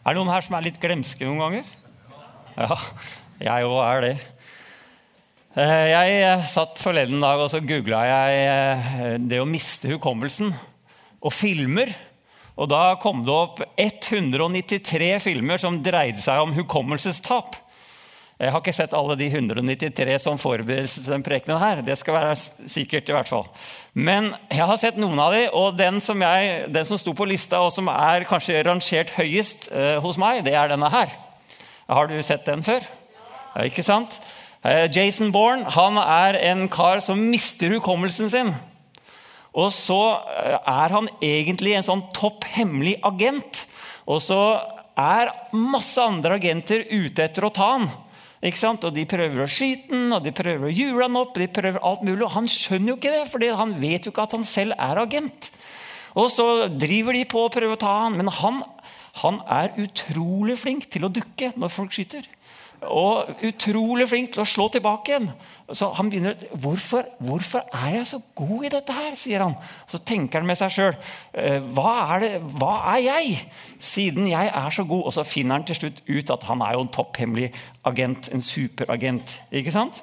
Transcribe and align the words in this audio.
Er 0.00 0.14
det 0.14 0.20
noen 0.22 0.32
her 0.32 0.44
som 0.44 0.54
er 0.56 0.64
litt 0.64 0.78
glemske 0.80 1.26
noen 1.26 1.42
ganger? 1.42 1.72
Ja, 2.56 2.76
jeg 3.40 3.66
òg 3.68 3.80
er 3.84 4.04
det. 4.06 4.12
Eh, 5.60 5.86
jeg 5.90 6.14
eh, 6.24 6.44
satt 6.48 6.80
forleden 6.80 7.20
dag 7.20 7.40
og 7.42 7.50
så 7.52 7.60
googla 7.60 8.00
jeg 8.08 8.38
eh, 8.46 9.18
det 9.28 9.42
å 9.42 9.48
miste 9.48 9.90
hukommelsen 9.92 10.54
og 11.20 11.34
filmer. 11.36 11.92
Og 12.56 12.70
da 12.72 12.94
kom 13.02 13.20
det 13.26 13.34
opp 13.34 13.60
193 13.76 15.10
filmer 15.24 15.60
som 15.60 15.82
dreide 15.84 16.20
seg 16.22 16.46
om 16.46 16.56
hukommelsestap. 16.56 17.58
Jeg 18.40 18.54
har 18.54 18.62
ikke 18.62 18.72
sett 18.72 18.94
alle 18.96 19.18
de 19.20 19.26
193 19.28 20.14
som 20.22 20.38
forbereder 20.40 21.10
den 21.10 21.24
prekenen 21.24 21.60
her. 21.60 21.82
Det 21.84 21.92
skal 22.00 22.16
være 22.16 22.38
sikkert 22.72 23.10
i 23.10 23.12
hvert 23.12 23.28
fall. 23.28 23.50
Men 23.92 24.30
jeg 24.48 24.64
har 24.64 24.80
sett 24.80 24.96
noen 25.00 25.20
av 25.20 25.34
de, 25.36 25.42
og 25.52 25.76
den 25.76 26.00
som, 26.00 26.22
jeg, 26.24 26.70
den 26.72 26.88
som 26.88 26.96
sto 26.96 27.12
på 27.16 27.26
lista, 27.28 27.60
og 27.60 27.68
som 27.74 27.90
er 27.92 28.24
kanskje 28.28 28.62
rangert 28.64 29.12
høyest 29.18 29.68
eh, 29.68 29.98
hos 30.00 30.16
meg, 30.20 30.40
det 30.48 30.56
er 30.56 30.72
denne 30.72 30.88
her. 30.88 31.12
Har 31.90 32.08
du 32.08 32.16
sett 32.24 32.48
den 32.48 32.64
før? 32.64 32.88
Ja, 33.52 33.68
ikke 33.68 33.84
sant? 33.84 34.16
Eh, 34.64 34.88
Jason 34.88 35.34
Bourne 35.36 35.68
han 35.76 36.00
er 36.00 36.40
en 36.54 36.64
kar 36.72 37.04
som 37.04 37.20
mister 37.20 37.76
hukommelsen 37.76 38.32
sin. 38.32 38.56
Og 39.52 39.68
så 39.76 40.02
eh, 40.32 40.56
er 40.56 40.96
han 40.96 41.12
egentlig 41.20 41.76
en 41.76 41.90
sånn 41.92 42.08
topp 42.16 42.48
hemmelig 42.56 42.96
agent. 43.04 43.66
Og 44.08 44.24
så 44.24 44.44
er 44.96 45.36
masse 45.52 46.00
andre 46.00 46.40
agenter 46.40 46.88
ute 46.88 47.28
etter 47.28 47.44
å 47.44 47.52
ta 47.52 47.74
han. 47.76 47.92
Og 48.40 48.94
De 48.94 49.04
prøver 49.04 49.44
å 49.44 49.48
skyte 49.50 49.92
den, 49.92 50.12
og 50.16 50.24
de 50.24 50.32
prøver 50.32 50.64
å 50.64 50.72
jule 50.72 51.02
han 51.02 51.16
opp. 51.16 51.34
de 51.34 51.46
prøver 51.46 51.80
alt 51.84 52.02
mulig, 52.02 52.24
og 52.24 52.32
Han 52.32 52.48
skjønner 52.48 52.88
jo 52.88 52.96
ikke 52.96 53.12
det, 53.12 53.28
for 53.28 53.56
han 53.56 53.74
vet 53.80 54.06
jo 54.06 54.12
ikke 54.12 54.22
at 54.22 54.32
han 54.32 54.44
selv 54.44 54.72
er 54.78 54.96
agent. 54.96 55.50
Og 56.16 56.30
Så 56.30 56.68
driver 56.72 57.12
de 57.12 57.24
på 57.24 57.44
å 57.44 57.52
prøve 57.52 57.76
å 57.76 57.80
ta 57.80 58.02
han, 58.04 58.16
men 58.16 58.28
han, 58.28 58.62
han 59.20 59.40
er 59.46 59.76
utrolig 59.76 60.58
flink 60.58 60.88
til 60.90 61.04
å 61.04 61.12
dukke 61.12 61.52
når 61.56 61.68
folk 61.68 61.92
skyter. 61.92 62.24
Og 62.88 63.28
utrolig 63.44 64.08
flink 64.08 64.32
til 64.32 64.40
å 64.40 64.48
slå 64.48 64.70
tilbake 64.72 65.12
igjen. 65.12 65.28
Så 65.76 65.88
han 65.94 66.10
begynner, 66.10 66.34
hvorfor, 66.58 67.06
hvorfor 67.22 67.62
er 67.76 67.94
jeg 67.94 68.06
så 68.10 68.18
god 68.38 68.64
i 68.66 68.72
dette 68.72 68.94
her? 68.94 69.16
sier 69.18 69.44
han. 69.44 69.54
Så 69.90 70.00
tenker 70.02 70.40
han 70.40 70.48
med 70.48 70.58
seg 70.58 70.72
sjøl. 70.74 70.96
Eh, 71.32 71.58
hva, 71.76 72.18
hva, 72.58 72.72
er 72.96 73.02
jeg, 73.04 73.36
siden 73.78 74.28
jeg 74.30 74.50
er 74.50 74.74
så 74.74 74.84
god? 74.88 75.06
Og 75.06 75.14
så 75.14 75.26
finner 75.26 75.58
han 75.58 75.66
til 75.68 75.78
slutt 75.78 76.02
ut 76.08 76.34
at 76.34 76.46
han 76.48 76.64
er 76.66 76.74
jo 76.76 76.84
en 76.86 76.94
topphemmelig 76.94 77.52
agent. 77.86 78.32
En 78.34 78.42
superagent. 78.42 79.38
Ikke 79.54 79.74
sant? 79.74 80.02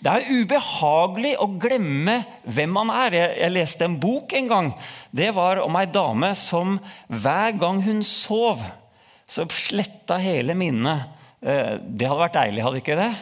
Det 0.00 0.12
er 0.16 0.28
ubehagelig 0.32 1.34
å 1.44 1.46
glemme 1.60 2.22
hvem 2.48 2.70
man 2.72 2.92
er. 2.94 3.16
Jeg, 3.18 3.32
jeg, 3.42 3.54
leste 3.58 3.86
en 3.86 3.98
bok 4.00 4.32
en 4.38 4.48
gang. 4.48 4.70
Det 5.12 5.28
var 5.36 5.60
om 5.60 5.76
ei 5.76 5.86
dame 5.92 6.32
som 6.38 6.78
hver 7.12 7.58
gang 7.60 7.82
hun 7.84 8.00
sov, 8.06 8.62
så 9.28 9.44
sletta 9.52 10.16
hele 10.18 10.56
minnet. 10.58 11.10
Eh, 11.44 11.76
det 11.84 12.08
hadde 12.08 12.22
vært 12.24 12.38
deilig, 12.40 12.64
hadde 12.64 12.80
ikke 12.80 12.96
det? 12.98 13.12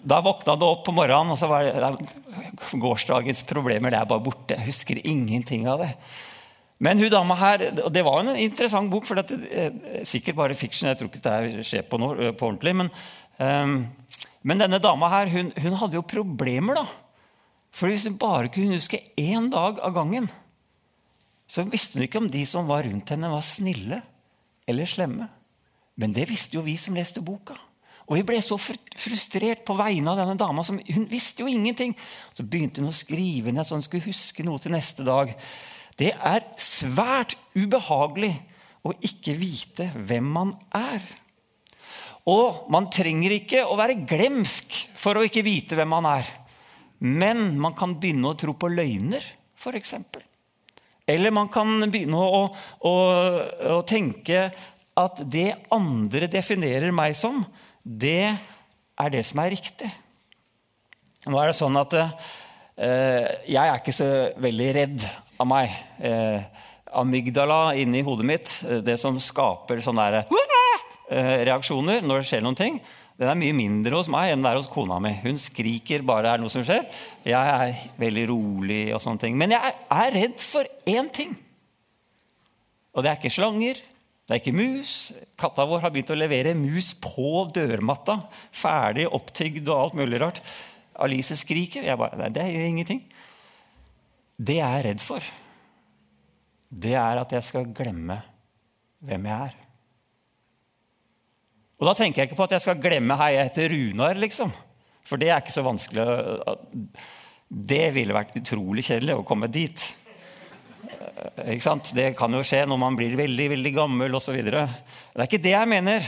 Da 0.00 0.20
våkna 0.24 0.56
det 0.56 0.66
opp 0.66 0.84
på 0.86 0.94
morgenen, 0.96 1.34
og 1.34 1.38
så 1.38 1.48
var 1.50 1.66
det 1.66 2.80
gårsdagens 2.80 3.44
problemer 3.48 3.92
det 3.92 4.00
er 4.00 4.08
bare 4.08 4.24
borte. 4.24 4.56
Jeg 4.56 4.70
husker 4.70 5.00
ingenting 5.04 5.66
av 5.70 5.82
det. 5.84 5.90
Men 6.82 6.98
hun 6.98 7.10
dama 7.12 7.36
her, 7.38 7.62
og 7.84 7.92
Det 7.94 8.02
var 8.02 8.20
en 8.20 8.36
interessant 8.36 8.90
bok, 8.90 9.06
for 9.06 9.20
det 9.20 9.36
er 9.38 9.70
eh, 9.70 10.04
sikkert 10.08 10.38
bare 10.38 10.58
fiksjon. 10.58 10.90
Jeg 10.90 10.98
tror 10.98 11.10
ikke 11.12 11.22
det 11.22 11.66
skjer 11.68 11.84
på, 11.86 12.00
noe, 12.02 12.32
på 12.34 12.48
ordentlig. 12.48 12.74
Men, 12.74 12.90
um, 13.38 13.76
men, 14.42 14.62
denne 14.64 14.82
dama 14.82 15.10
her, 15.12 15.30
hun, 15.30 15.52
hun, 15.62 15.78
hadde 15.78 16.00
jo 16.00 16.02
problemer. 16.02 16.80
da. 16.80 16.86
For 17.70 17.92
Hvis 17.92 18.08
hun 18.08 18.18
bare 18.18 18.50
kunne 18.50 18.80
huske 18.80 18.98
én 19.14 19.46
dag 19.52 19.78
av 19.78 19.94
gangen, 19.94 20.26
så 21.46 21.62
visste 21.68 22.00
hun 22.00 22.08
ikke 22.08 22.22
om 22.24 22.30
de 22.32 22.42
som 22.48 22.66
var 22.66 22.82
rundt 22.88 23.14
henne, 23.14 23.30
var 23.30 23.46
snille 23.46 24.00
eller 24.66 24.88
slemme. 24.88 25.28
Men 26.00 26.16
det 26.16 26.26
visste 26.30 26.56
jo 26.56 26.64
vi 26.66 26.74
som 26.80 26.96
leste 26.98 27.22
boka. 27.22 27.54
Og 28.08 28.18
jeg 28.18 28.26
ble 28.26 28.40
så 28.42 28.58
frustrert 28.58 29.62
på 29.66 29.76
vegne 29.78 30.12
av 30.12 30.18
denne 30.18 30.38
dama. 30.38 30.64
som 30.66 30.80
Hun 30.80 31.06
visste 31.10 31.44
jo 31.44 31.50
ingenting. 31.50 31.94
Så 32.34 32.44
begynte 32.44 32.82
hun 32.82 32.90
å 32.90 32.96
skrive 32.96 33.54
ned 33.54 33.66
så 33.66 33.78
hun 33.78 33.84
skulle 33.86 34.08
huske 34.08 34.44
noe 34.46 34.60
til 34.62 34.74
neste 34.74 35.06
dag. 35.06 35.32
Det 35.98 36.12
er 36.16 36.46
svært 36.60 37.36
ubehagelig 37.54 38.34
å 38.82 38.94
ikke 39.06 39.36
vite 39.38 39.90
hvem 39.94 40.30
man 40.34 40.54
er. 40.74 41.02
Og 42.30 42.66
man 42.70 42.88
trenger 42.92 43.34
ikke 43.34 43.64
å 43.66 43.76
være 43.78 44.02
glemsk 44.08 44.74
for 44.98 45.18
å 45.18 45.24
ikke 45.26 45.44
vite 45.46 45.78
hvem 45.78 45.90
man 45.90 46.08
er. 46.10 46.28
Men 47.02 47.56
man 47.58 47.74
kan 47.74 47.96
begynne 47.98 48.30
å 48.30 48.38
tro 48.38 48.54
på 48.54 48.70
løgner, 48.70 49.24
f.eks. 49.58 49.96
Eller 51.10 51.34
man 51.34 51.48
kan 51.50 51.82
begynne 51.90 52.18
å, 52.18 52.44
å, 52.86 52.94
å 53.74 53.80
tenke 53.86 54.46
at 54.98 55.22
det 55.32 55.50
andre 55.74 56.28
definerer 56.30 56.94
meg 56.94 57.16
som, 57.18 57.42
det 57.82 58.32
er 58.32 59.12
det 59.12 59.24
som 59.26 59.42
er 59.42 59.52
riktig. 59.54 59.90
Nå 61.26 61.38
er 61.38 61.50
det 61.50 61.58
sånn 61.58 61.78
at 61.78 61.94
eh, 61.98 63.28
jeg 63.46 63.62
er 63.62 63.78
ikke 63.78 63.94
så 63.94 64.08
veldig 64.42 64.70
redd 64.78 65.04
av 65.42 65.48
meg. 65.50 65.76
Eh, 66.02 66.40
amygdala 66.98 67.74
inni 67.78 68.02
hodet 68.04 68.26
mitt, 68.26 68.50
eh, 68.68 68.82
det 68.84 68.98
som 69.00 69.18
skaper 69.20 69.82
sånne 69.82 70.08
der, 70.12 70.26
eh, 71.10 71.44
reaksjoner 71.46 72.02
når 72.02 72.22
det 72.22 72.28
skjer 72.30 72.42
noen 72.42 72.58
ting, 72.58 72.80
den 73.18 73.28
er 73.28 73.38
mye 73.38 73.54
mindre 73.54 73.94
hos 73.94 74.08
meg 74.08 74.32
enn 74.32 74.42
det 74.42 74.50
er 74.50 74.58
hos 74.58 74.70
kona 74.72 74.98
mi. 74.98 75.12
Hun 75.22 75.38
skriker 75.38 76.02
bare 76.02 76.22
det 76.22 76.32
er 76.32 76.42
noe 76.42 76.50
som 76.50 76.64
skjer. 76.64 76.86
Jeg 77.24 77.34
er 77.34 77.90
veldig 78.00 78.28
rolig. 78.28 78.94
og 78.94 79.00
sånne 79.00 79.20
ting. 79.20 79.36
Men 79.38 79.50
jeg 79.50 79.74
er 79.90 80.10
redd 80.10 80.40
for 80.40 80.64
én 80.86 81.12
ting. 81.12 81.36
Og 82.94 83.04
det 83.04 83.10
er 83.10 83.20
ikke 83.20 83.30
slanger, 83.30 83.76
det 84.32 84.38
er 84.38 84.46
ikke 84.46 84.56
mus. 84.56 84.92
Katta 85.36 85.66
vår 85.68 85.82
har 85.82 85.90
begynt 85.92 86.10
å 86.14 86.16
levere 86.16 86.54
mus 86.56 86.94
på 86.96 87.42
dørmatta. 87.52 88.14
Ferdig 88.56 89.04
opptygd 89.12 89.66
og 89.66 89.76
alt 89.76 89.98
mulig 89.98 90.22
rart. 90.22 90.38
Alice 91.04 91.36
skriker. 91.36 91.84
Jeg 91.84 92.00
bare, 92.00 92.16
Nei, 92.16 92.30
det 92.32 92.46
gjør 92.48 92.64
ingenting. 92.70 93.02
Det 94.40 94.56
jeg 94.56 94.78
er 94.78 94.86
redd 94.88 95.04
for, 95.04 95.26
det 96.72 96.94
er 96.96 97.20
at 97.20 97.36
jeg 97.36 97.44
skal 97.44 97.68
glemme 97.76 98.16
hvem 99.04 99.28
jeg 99.28 99.50
er. 99.50 99.60
Og 101.76 101.90
da 101.90 101.96
tenker 101.98 102.22
jeg 102.22 102.30
ikke 102.30 102.40
på 102.40 102.48
at 102.48 102.56
jeg 102.56 102.64
skal 102.64 102.80
glemme 102.80 103.20
hei, 103.20 103.34
jeg 103.36 103.50
heter 103.50 103.72
Runar, 103.74 104.16
liksom. 104.24 104.56
For 105.04 105.20
det 105.20 105.28
er 105.28 105.44
ikke 105.44 105.58
så 105.58 105.66
vanskelig. 105.66 106.08
Det 107.52 107.84
ville 107.92 108.16
vært 108.16 108.40
utrolig 108.40 108.88
kjedelig 108.88 109.20
å 109.20 109.28
komme 109.28 109.52
dit. 109.52 109.90
Det 111.92 112.12
kan 112.18 112.34
jo 112.34 112.42
skje 112.46 112.64
når 112.68 112.78
man 112.80 112.96
blir 112.98 113.16
veldig 113.18 113.48
veldig 113.56 113.72
gammel 113.76 114.14
osv. 114.18 114.38
Det 114.44 114.54
er 114.62 115.26
ikke 115.26 115.42
det 115.42 115.54
jeg 115.54 115.70
mener. 115.70 116.06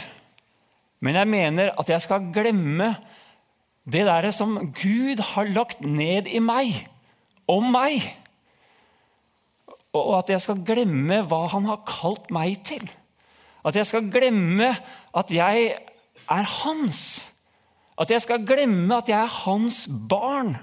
Men 1.05 1.19
jeg 1.21 1.29
mener 1.29 1.73
at 1.79 1.91
jeg 1.91 2.05
skal 2.05 2.31
glemme 2.33 2.95
det 3.85 4.07
der 4.09 4.31
som 4.33 4.57
Gud 4.73 5.21
har 5.21 5.51
lagt 5.53 5.83
ned 5.85 6.31
i 6.33 6.41
meg, 6.41 6.73
om 7.49 7.67
meg. 7.75 8.07
Og 9.95 10.15
at 10.19 10.33
jeg 10.33 10.43
skal 10.43 10.63
glemme 10.65 11.21
hva 11.29 11.45
han 11.53 11.69
har 11.69 11.85
kalt 11.87 12.31
meg 12.35 12.63
til. 12.67 12.87
At 13.65 13.77
jeg 13.77 13.89
skal 13.89 14.09
glemme 14.13 14.73
at 15.15 15.31
jeg 15.33 15.75
er 16.25 16.51
hans. 16.65 17.01
At 18.01 18.11
jeg 18.11 18.25
skal 18.25 18.47
glemme 18.47 18.97
at 18.97 19.09
jeg 19.09 19.21
er 19.21 19.41
hans 19.45 19.85
barn. 19.89 20.57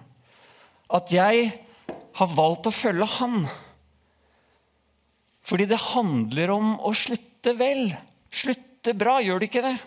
At 0.92 1.14
jeg 1.14 1.52
har 2.18 2.34
valgt 2.36 2.68
å 2.68 2.76
følge 2.76 3.08
han. 3.20 3.46
Fordi 5.46 5.68
det 5.70 5.80
handler 5.92 6.54
om 6.54 6.76
å 6.80 6.94
slutte 6.96 7.56
vel. 7.58 7.90
Slutte 8.32 8.94
bra, 8.98 9.20
gjør 9.22 9.42
det 9.42 9.50
ikke 9.50 9.66
det? 9.66 9.78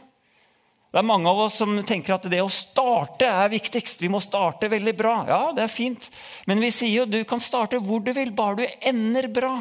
Det 0.95 1.01
er 1.01 1.07
mange 1.09 1.27
av 1.27 1.41
oss 1.43 1.57
som 1.59 1.73
tenker 1.83 2.15
at 2.15 2.27
det 2.31 2.39
å 2.39 2.51
starte 2.53 3.27
er 3.27 3.49
viktigst. 3.51 3.99
Vi 3.99 4.11
må 4.13 4.21
starte 4.23 4.71
veldig 4.71 4.93
bra. 4.95 5.15
Ja, 5.27 5.41
det 5.55 5.65
er 5.65 5.73
fint. 5.73 6.07
Men 6.47 6.63
vi 6.63 6.71
sier 6.71 7.01
jo 7.01 7.07
du 7.11 7.25
kan 7.27 7.43
starte 7.43 7.81
hvor 7.83 8.05
du 8.05 8.13
vil, 8.15 8.31
bare 8.31 8.61
du 8.61 8.87
ender 8.87 9.27
bra. 9.27 9.57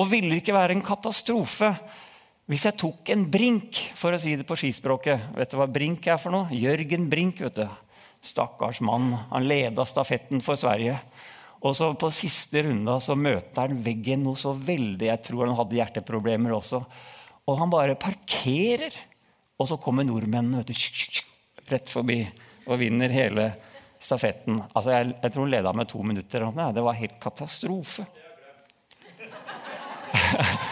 Og 0.00 0.08
ville 0.08 0.32
det 0.32 0.40
ikke 0.40 0.56
være 0.56 0.78
en 0.78 0.86
katastrofe 0.86 1.74
hvis 2.50 2.64
jeg 2.66 2.78
tok 2.80 3.12
en 3.12 3.28
brink, 3.30 3.78
for 3.94 4.16
å 4.16 4.18
si 4.18 4.32
det 4.34 4.46
på 4.48 4.56
skispråket. 4.58 5.28
Vet 5.36 5.52
du 5.52 5.58
hva 5.60 5.68
brink 5.70 6.08
er 6.10 6.16
for 6.18 6.34
noe? 6.34 6.48
Jørgen 6.50 7.04
Brink. 7.12 7.44
vet 7.44 7.60
du. 7.60 7.66
Stakkars 8.26 8.80
mann. 8.82 9.12
Han 9.30 9.46
leda 9.46 9.84
stafetten 9.86 10.42
for 10.42 10.58
Sverige. 10.58 10.96
Og 11.60 11.76
så 11.76 11.90
På 11.94 12.10
siste 12.14 12.62
runde 12.64 13.00
så 13.04 13.16
møter 13.16 13.66
han 13.66 13.82
veggen 13.84 14.24
noe 14.24 14.38
så 14.40 14.52
veldig 14.56 15.10
Jeg 15.10 15.24
tror 15.26 15.46
han 15.46 15.58
hadde 15.58 15.76
hjerteproblemer 15.76 16.54
også. 16.56 16.80
Og 17.46 17.58
han 17.60 17.72
bare 17.72 17.98
parkerer. 18.00 18.94
Og 19.60 19.68
så 19.68 19.76
kommer 19.80 20.06
nordmennene 20.08 20.64
du, 20.64 20.72
rett 21.68 21.90
forbi 21.92 22.22
og 22.64 22.78
vinner 22.80 23.12
hele 23.12 23.50
stafetten. 24.00 24.62
Altså, 24.72 24.94
jeg, 24.94 25.12
jeg 25.20 25.32
tror 25.34 25.44
han 25.44 25.52
leda 25.52 25.72
med 25.76 25.88
to 25.90 26.00
minutter. 26.06 26.46
Det 26.48 26.84
var 26.86 27.00
helt 27.00 27.20
katastrofe. 27.20 28.06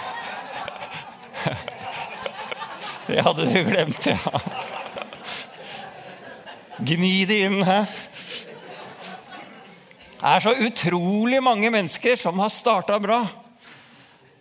Det 3.09 3.23
hadde 3.25 3.45
du 3.49 3.65
glemt, 3.65 4.05
ja. 4.05 4.19
Gni 6.85 7.25
det 7.25 7.39
inn 7.47 7.63
her. 7.65 7.89
Er 10.29 10.43
så 10.45 10.53
utrolig 10.61 11.39
mange 11.41 11.71
mennesker 11.73 12.19
som 12.21 12.41
har 12.43 12.51
starta 12.53 12.99
bra. 13.01 13.23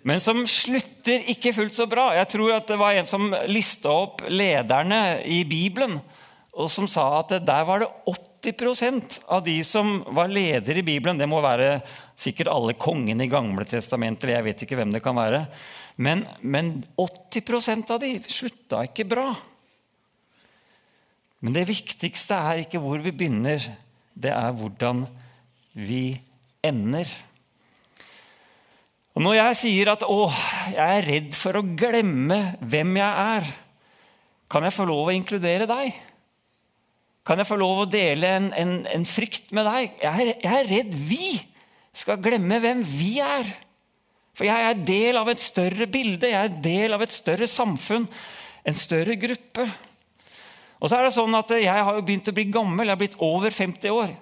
men 0.07 0.21
som 0.23 0.37
slutter 0.47 1.25
ikke 1.31 1.51
fullt 1.51 1.75
så 1.75 1.83
bra. 1.87 2.13
Jeg 2.15 2.29
tror 2.31 2.53
at 2.55 2.67
det 2.69 2.77
var 2.79 2.95
en 2.95 3.07
som 3.07 3.25
lista 3.51 3.91
opp 3.91 4.21
lederne 4.31 5.19
i 5.27 5.41
Bibelen, 5.43 5.97
og 6.55 6.71
som 6.71 6.87
sa 6.87 7.19
at 7.19 7.33
der 7.43 7.65
var 7.67 7.83
det 7.83 7.89
80% 8.43 9.17
av 9.27 9.43
de 9.43 9.57
som 9.67 9.99
var 10.15 10.31
ledere 10.31 10.79
i 10.79 10.85
Bibelen 10.85 11.19
Det 11.19 11.27
må 11.27 11.41
være 11.43 11.81
sikkert 12.15 12.53
alle 12.53 12.77
kongene 12.79 13.25
i 13.25 13.31
Gamle 13.31 13.65
testamenter. 13.67 14.31
Jeg 14.31 14.45
vet 14.45 14.63
ikke 14.63 14.79
hvem 14.79 14.95
det 14.95 15.03
kan 15.03 15.17
være. 15.17 15.43
Men, 15.97 16.23
men 16.41 16.77
80% 16.95 17.91
av 17.91 17.99
de 17.99 18.15
slutta 18.31 18.85
ikke 18.87 19.07
bra. 19.11 19.27
Men 21.43 21.53
det 21.53 21.67
viktigste 21.67 22.39
er 22.39 22.63
ikke 22.63 22.79
hvor 22.81 23.03
vi 23.03 23.11
begynner, 23.11 23.63
det 24.15 24.31
er 24.31 24.55
hvordan 24.55 25.03
vi 25.03 25.26
ender. 26.65 27.09
Og 29.17 29.23
Når 29.25 29.33
jeg 29.33 29.57
sier 29.57 29.91
at 29.91 30.03
'å, 30.05 30.29
jeg 30.73 30.97
er 30.97 31.07
redd 31.07 31.31
for 31.33 31.57
å 31.57 31.65
glemme 31.65 32.57
hvem 32.61 32.97
jeg 32.97 33.13
er', 33.37 33.53
kan 34.49 34.63
jeg 34.63 34.73
få 34.73 34.85
lov 34.85 35.07
å 35.09 35.15
inkludere 35.15 35.65
deg? 35.65 35.93
Kan 37.25 37.41
jeg 37.41 37.47
få 37.49 37.57
lov 37.59 37.81
å 37.83 37.89
dele 37.89 38.27
en, 38.27 38.53
en, 38.53 38.85
en 38.87 39.05
frykt 39.05 39.51
med 39.51 39.65
deg? 39.65 39.97
Jeg 40.01 40.13
er, 40.13 40.33
jeg 40.39 40.59
er, 40.59 40.69
redd 40.69 40.93
vi 40.93 41.41
skal 41.97 42.21
glemme 42.21 42.59
hvem 42.63 42.83
vi 42.83 43.17
er. 43.19 43.49
For 44.37 44.45
jeg 44.45 44.69
er 44.69 44.85
del 44.85 45.17
av 45.17 45.27
et 45.27 45.41
større 45.41 45.87
bilde, 45.91 46.29
jeg 46.29 46.37
er 46.37 46.61
del 46.63 46.93
av 46.93 47.01
et 47.01 47.11
større 47.11 47.47
samfunn, 47.49 48.07
en 48.63 48.77
større 48.77 49.17
gruppe. 49.19 49.65
Og 50.77 50.87
så 50.87 50.99
er 50.99 51.07
det 51.07 51.15
sånn 51.17 51.35
at 51.35 51.49
Jeg 51.57 51.73
har 51.73 51.95
jo 51.97 52.05
begynt 52.05 52.29
å 52.29 52.35
bli 52.37 52.45
gammel, 52.53 52.85
jeg 52.85 52.93
har 52.93 53.01
blitt 53.01 53.19
over 53.19 53.49
50 53.49 53.89
år. 53.89 54.13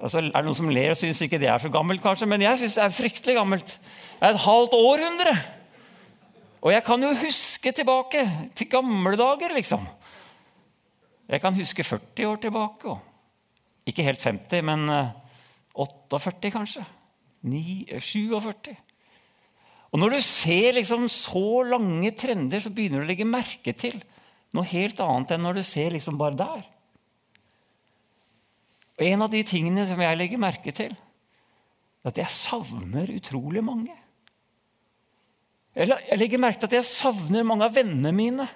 Altså, 0.00 0.22
er 0.22 0.30
det 0.30 0.46
noen 0.46 0.56
som 0.56 0.70
ler 0.72 0.94
og 0.94 0.98
syns 0.98 1.20
ikke 1.24 1.40
det 1.42 1.50
er 1.52 1.60
så 1.60 1.70
gammelt, 1.72 2.02
kanskje? 2.04 2.28
Men 2.30 2.44
jeg 2.44 2.60
syns 2.60 2.78
det 2.78 2.84
er 2.84 2.94
fryktelig 2.96 3.34
gammelt. 3.36 3.74
Det 4.20 4.28
er 4.28 4.36
et 4.36 4.44
halvt 4.46 4.76
århundre. 4.78 5.34
Og 6.62 6.72
jeg 6.72 6.84
kan 6.86 7.02
jo 7.02 7.10
huske 7.24 7.72
tilbake 7.74 8.22
til 8.56 8.70
gamle 8.70 9.16
dager, 9.18 9.52
liksom. 9.56 9.84
Jeg 11.28 11.42
kan 11.42 11.56
huske 11.56 11.84
40 11.84 12.28
år 12.28 12.40
tilbake. 12.42 12.88
Og 12.88 13.88
ikke 13.88 14.06
helt 14.06 14.22
50, 14.22 14.64
men 14.64 14.88
48, 15.74 16.46
eh, 16.46 16.54
kanskje. 16.54 16.84
9, 17.42 17.98
47. 17.98 18.76
Og 19.92 20.00
når 20.00 20.14
du 20.14 20.20
ser 20.24 20.72
liksom 20.78 21.08
så 21.10 21.62
lange 21.68 22.12
trender, 22.16 22.62
så 22.62 22.70
begynner 22.72 23.02
du 23.02 23.06
å 23.06 23.10
legge 23.10 23.28
merke 23.28 23.74
til 23.76 23.98
noe 24.54 24.64
helt 24.68 25.00
annet 25.02 25.34
enn 25.34 25.42
når 25.44 25.58
du 25.58 25.64
ser 25.66 25.92
liksom 25.96 26.16
bare 26.20 26.38
der. 26.38 26.62
Og 28.98 29.06
En 29.06 29.24
av 29.24 29.32
de 29.32 29.42
tingene 29.46 29.86
som 29.88 30.00
jeg 30.00 30.18
legger 30.18 30.40
merke 30.40 30.74
til, 30.76 30.92
er 32.02 32.10
at 32.10 32.18
jeg 32.18 32.34
savner 32.34 33.12
utrolig 33.14 33.62
mange. 33.64 33.94
Jeg 35.72 36.18
legger 36.18 36.42
merke 36.42 36.60
til 36.60 36.68
at 36.68 36.80
jeg 36.82 36.90
savner 36.90 37.46
mange 37.48 37.64
av 37.64 37.76
vennene 37.76 38.12
mine. 38.12 38.48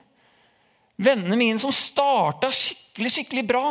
Vennene 1.01 1.37
mine 1.39 1.61
som 1.61 1.73
starta 1.73 2.51
skikkelig 2.53 3.13
skikkelig 3.13 3.45
bra. 3.49 3.65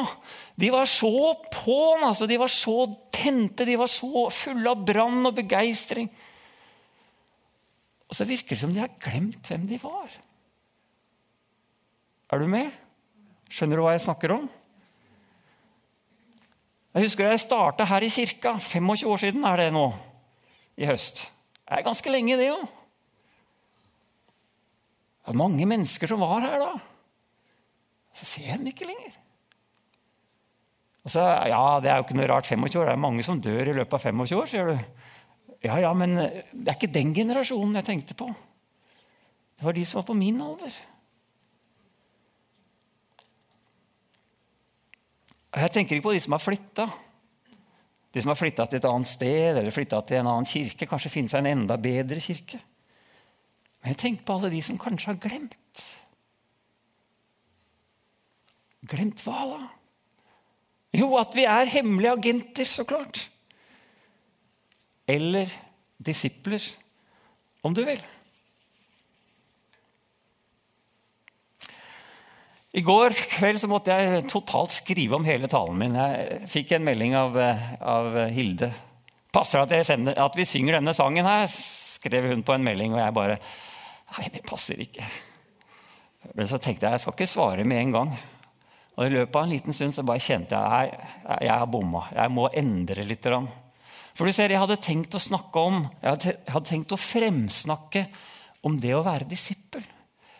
De 0.57 0.69
var 0.73 0.89
så 0.89 1.33
på'n, 1.53 2.06
altså. 2.07 2.27
de 2.29 2.38
var 2.41 2.51
så 2.53 2.85
tente, 3.13 3.65
de 3.65 3.77
var 3.77 3.89
så 3.91 4.27
fulle 4.33 4.71
av 4.71 4.81
brann 4.85 5.25
og 5.25 5.35
begeistring. 5.38 6.09
Og 8.06 8.18
så 8.18 8.27
virker 8.29 8.56
det 8.56 8.61
som 8.61 8.73
de 8.73 8.81
har 8.83 8.94
glemt 9.01 9.50
hvem 9.50 9.65
de 9.69 9.81
var. 9.81 10.13
Er 12.33 12.41
du 12.41 12.50
med? 12.50 12.69
Skjønner 13.50 13.77
du 13.77 13.85
hva 13.85 13.95
jeg 13.95 14.06
snakker 14.06 14.33
om? 14.38 14.45
Jeg 16.95 17.09
husker 17.09 17.27
jeg 17.27 17.42
starta 17.44 17.83
her 17.89 18.06
i 18.07 18.09
kirka. 18.09 18.53
25 18.56 19.09
år 19.12 19.19
siden 19.19 19.44
er 19.44 19.59
det 19.59 19.71
nå. 19.75 19.89
I 20.80 20.88
høst. 20.88 21.25
Det 21.65 21.75
er 21.75 21.83
ganske 21.83 22.12
lenge, 22.12 22.38
det 22.39 22.53
òg. 22.53 22.63
Det 25.25 25.33
er 25.33 25.42
mange 25.42 25.68
mennesker 25.68 26.07
som 26.07 26.24
var 26.24 26.45
her 26.45 26.56
da. 26.62 26.71
Så 28.15 28.30
ser 28.30 28.47
jeg 28.47 28.62
dem 28.62 28.71
ikke 28.71 28.88
lenger. 28.88 29.12
Og 31.03 31.12
så, 31.12 31.25
ja, 31.51 31.80
Det 31.83 31.92
er 31.92 32.00
jo 32.00 32.07
ikke 32.07 32.18
noe 32.21 32.31
rart 32.31 32.47
25 32.47 32.80
år. 32.80 32.88
Det 32.88 32.95
er 32.95 33.06
mange 33.09 33.27
som 33.27 33.42
dør 33.44 33.74
i 33.74 33.75
løpet 33.75 33.94
av 33.94 34.00
25 34.00 34.39
år. 34.39 34.47
sier 34.47 34.71
du. 34.71 34.77
Ja, 35.65 35.75
ja, 35.81 35.94
men 35.94 36.15
det 36.15 36.69
er 36.69 36.77
ikke 36.77 36.94
den 36.94 37.13
generasjonen 37.13 37.75
jeg 37.75 37.89
tenkte 37.92 38.15
på. 38.15 38.30
Det 39.59 39.68
var 39.68 39.75
de 39.75 39.83
som 39.86 40.00
var 40.00 40.07
på 40.07 40.15
min 40.15 40.39
alder. 40.42 40.71
Jeg 45.56 45.72
tenker 45.72 45.96
ikke 45.96 46.10
på 46.10 46.16
de 46.16 46.22
som 46.24 46.36
har 46.36 46.44
flytta. 46.44 46.86
De 48.12 48.24
som 48.24 48.31
har 48.31 48.40
flytta 48.40 48.66
til 48.68 48.80
et 48.80 48.88
annet 48.90 49.07
sted 49.07 49.60
eller 49.60 49.72
til 49.72 50.18
en 50.19 50.28
annen 50.28 50.48
kirke. 50.48 50.88
Kanskje 50.88 51.12
finne 51.13 51.31
seg 51.31 51.44
en 51.44 51.52
enda 51.52 51.78
bedre 51.80 52.19
kirke. 52.24 52.60
Men 53.86 53.96
tenk 54.00 54.25
på 54.25 54.36
alle 54.36 54.52
de 54.52 54.62
som 54.66 54.80
kanskje 54.81 55.13
har 55.13 55.22
glemt. 55.22 55.84
Glemt 58.86 59.22
hva, 59.25 59.40
da? 59.52 59.68
Jo, 60.96 61.10
at 61.19 61.36
vi 61.36 61.46
er 61.50 61.72
hemmelige 61.72 62.16
agenter, 62.16 62.68
så 62.68 62.86
klart. 62.88 63.25
Eller 65.07 65.52
disipler, 66.02 66.63
om 67.63 67.75
du 67.75 67.84
vil. 67.86 68.02
I 72.75 72.81
går 72.83 73.13
kveld 73.38 73.62
så 73.62 73.69
måtte 73.72 73.95
jeg 73.95 74.25
totalt 74.27 74.74
skrive 74.75 75.16
om 75.16 75.24
hele 75.24 75.48
talen 75.48 75.77
min. 75.80 75.95
Jeg 75.95 76.50
fikk 76.51 76.74
en 76.75 76.83
melding 76.83 77.13
av, 77.16 77.38
av 77.80 78.18
Hilde. 78.36 78.68
'Passer 79.31 79.63
det 79.68 79.80
at, 79.83 80.10
at, 80.19 80.36
vi 80.36 80.48
synger 80.48 80.77
denne 80.77 80.95
sangen 80.95 81.27
her?' 81.27 81.48
skrev 81.48 82.27
hun 82.30 82.44
på 82.44 82.54
en 82.56 82.63
melding. 82.63 82.94
Og 82.94 83.00
jeg 83.00 83.16
bare 83.16 83.39
Nei, 84.16 84.27
det 84.31 84.44
passer 84.48 84.80
ikke. 84.80 85.07
Men 86.38 86.48
så 86.48 86.60
tenkte 86.62 86.86
jeg 86.86 86.94
jeg 86.94 87.04
skal 87.04 87.16
ikke 87.16 87.27
svare 87.27 87.63
med 87.68 87.80
en 87.80 87.95
gang. 87.95 88.13
Og 88.95 89.07
I 89.07 89.13
løpet 89.16 89.36
av 89.36 89.48
en 89.48 89.56
liten 89.56 89.75
stund 89.75 89.95
så 89.95 90.06
bare 90.07 90.24
kjente 90.24 90.60
jeg 90.60 91.00
at 91.25 91.42
jeg 91.48 91.56
har 91.56 91.71
bomma. 91.71 92.06
Jeg 92.12 92.31
må 92.31 92.50
endre 92.54 93.07
litt. 93.07 93.25
For 94.16 94.28
du 94.28 94.36
ser, 94.36 94.51
Jeg 94.51 94.60
hadde 94.60 94.78
tenkt 94.83 95.16
å 95.16 95.19
snakke 95.19 95.60
om, 95.60 95.88
jeg 96.04 96.38
hadde 96.51 96.69
tenkt 96.69 96.92
å 96.92 97.00
fremsnakke 97.00 98.06
om 98.63 98.78
det 98.80 98.94
å 98.95 99.04
være 99.04 99.28
disippel. 99.31 99.83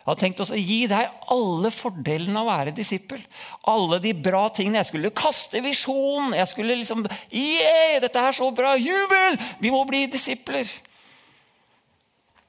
Jeg 0.06 0.12
hadde 0.12 0.22
tenkt 0.22 0.40
oss 0.44 0.52
å 0.54 0.58
gi 0.58 0.84
deg 0.86 1.14
alle 1.34 1.70
fordelene 1.74 2.38
av 2.38 2.46
å 2.46 2.50
være 2.52 2.72
disippel. 2.76 3.18
Alle 3.66 3.96
de 3.98 4.12
bra 4.14 4.44
tingene. 4.54 4.78
Jeg 4.78 4.92
skulle 4.92 5.10
kaste 5.10 5.58
visjonen. 5.64 6.36
Jeg 6.38 6.46
skulle 6.52 6.76
liksom 6.78 7.02
Yeah, 7.34 7.96
dette 8.04 8.22
er 8.22 8.36
så 8.38 8.52
bra! 8.54 8.76
Jubel! 8.78 9.34
Vi 9.58 9.72
må 9.74 9.80
bli 9.88 10.04
disipler. 10.12 10.70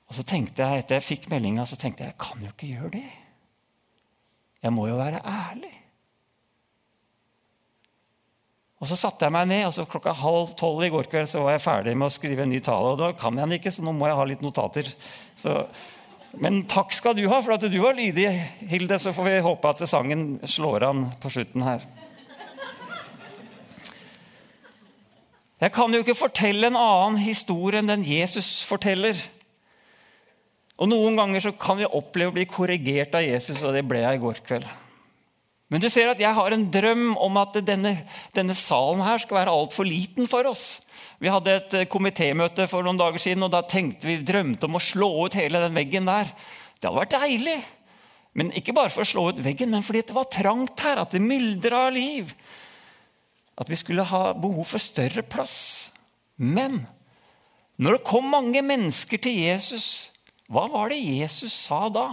Og 0.05 0.19
så 0.19 0.21
tenkte 0.21 0.61
jeg, 0.61 0.83
Etter 0.83 0.99
jeg 0.99 1.07
fikk 1.07 1.27
meldinga, 1.33 1.65
tenkte 1.73 2.05
jeg 2.05 2.13
jeg 2.13 2.19
kan 2.21 2.45
jo 2.45 2.53
ikke 2.53 2.69
gjøre 2.75 2.93
det. 2.99 3.03
Jeg 4.61 4.77
må 4.77 4.85
jo 4.91 5.01
være 5.01 5.25
ærlig. 5.25 5.73
Og 8.77 8.85
Så 8.85 9.01
satte 9.01 9.25
jeg 9.25 9.33
meg 9.33 9.49
ned, 9.49 9.65
og 9.65 9.73
så 9.73 9.89
klokka 9.89 10.13
halv 10.13 10.53
tolv 10.61 10.85
i 10.85 10.93
går 10.93 11.09
kveld 11.09 11.33
så 11.33 11.41
var 11.41 11.57
jeg 11.57 11.65
ferdig 11.65 11.97
med 11.97 12.11
å 12.11 12.13
skrive 12.13 12.45
en 12.45 12.53
ny 12.53 12.61
tale. 12.61 12.93
og 12.93 13.01
Da 13.01 13.13
kan 13.17 13.33
jeg 13.33 13.49
den 13.49 13.57
ikke, 13.57 13.73
så 13.73 13.81
nå 13.81 13.97
må 13.97 14.05
jeg 14.05 14.21
ha 14.21 14.25
litt 14.29 14.45
notater. 14.45 14.93
Så 15.33 15.63
men 16.35 16.65
takk 16.69 16.91
skal 16.93 17.15
du 17.17 17.23
ha 17.31 17.39
for 17.41 17.55
at 17.55 17.63
du 17.63 17.77
var 17.81 17.95
lydig, 17.97 18.27
Hilde. 18.69 18.99
Så 18.99 19.13
får 19.15 19.25
vi 19.29 19.37
håpe 19.45 19.69
at 19.71 19.85
sangen 19.89 20.39
slår 20.45 20.85
an 20.89 21.05
på 21.21 21.31
slutten 21.33 21.63
her. 21.65 21.85
Jeg 25.57 25.73
kan 25.73 25.93
jo 25.93 26.03
ikke 26.03 26.17
fortelle 26.17 26.69
en 26.69 26.77
annen 26.77 27.17
historie 27.23 27.81
enn 27.81 27.89
den 27.89 28.03
Jesus 28.05 28.59
forteller. 28.67 29.17
Og 30.77 30.91
Noen 30.91 31.17
ganger 31.17 31.41
så 31.47 31.53
kan 31.57 31.79
vi 31.79 31.87
oppleve 31.89 32.29
å 32.29 32.35
bli 32.35 32.45
korrigert 32.49 33.15
av 33.17 33.25
Jesus, 33.25 33.63
og 33.65 33.73
det 33.73 33.81
ble 33.89 34.03
jeg 34.03 34.19
i 34.19 34.21
går 34.21 34.43
kveld. 34.45 34.67
Men 35.73 35.81
du 35.83 35.89
ser 35.91 36.11
at 36.11 36.21
jeg 36.21 36.31
har 36.37 36.53
en 36.53 36.67
drøm 36.71 37.09
om 37.19 37.39
at 37.41 37.57
denne, 37.65 37.95
denne 38.37 38.55
salen 38.55 39.01
her 39.03 39.19
skal 39.19 39.41
være 39.41 39.55
altfor 39.57 39.89
liten 39.89 40.29
for 40.29 40.47
oss. 40.47 40.77
Vi 41.17 41.31
hadde 41.33 41.55
et 41.57 41.73
eh, 41.73 41.87
komitémøte 41.89 42.67
for 42.69 42.85
noen 42.85 42.99
dager 42.99 43.21
siden, 43.21 43.45
og 43.47 43.53
da 43.53 43.63
tenkte 43.65 44.09
vi, 44.09 44.19
drømte 44.21 44.67
om 44.67 44.77
å 44.77 44.83
slå 44.83 45.09
ut 45.25 45.37
hele 45.37 45.63
den 45.63 45.77
veggen 45.77 46.09
der. 46.09 46.29
Det 46.77 46.85
hadde 46.85 46.99
vært 46.99 47.15
deilig. 47.17 47.57
Men 48.37 48.51
ikke 48.53 48.75
bare 48.77 48.93
for 48.93 49.01
å 49.01 49.09
slå 49.09 49.23
ut 49.31 49.41
veggen, 49.41 49.71
men 49.73 49.85
fordi 49.85 50.03
det 50.05 50.17
var 50.17 50.29
trangt 50.29 50.83
her. 50.85 51.01
At 51.01 51.15
det 51.15 51.23
myldra 51.23 51.87
av 51.87 51.95
liv. 51.95 52.35
At 53.57 53.71
vi 53.71 53.79
skulle 53.79 54.05
ha 54.05 54.29
behov 54.37 54.69
for 54.69 54.83
større 54.83 55.25
plass. 55.25 55.89
Men 56.37 56.83
når 57.81 57.97
det 57.97 58.05
kom 58.05 58.29
mange 58.29 58.61
mennesker 58.61 59.21
til 59.21 59.41
Jesus, 59.41 60.11
hva 60.53 60.67
var 60.69 60.93
det 60.93 61.01
Jesus 61.01 61.55
sa 61.65 61.87
da? 61.89 62.11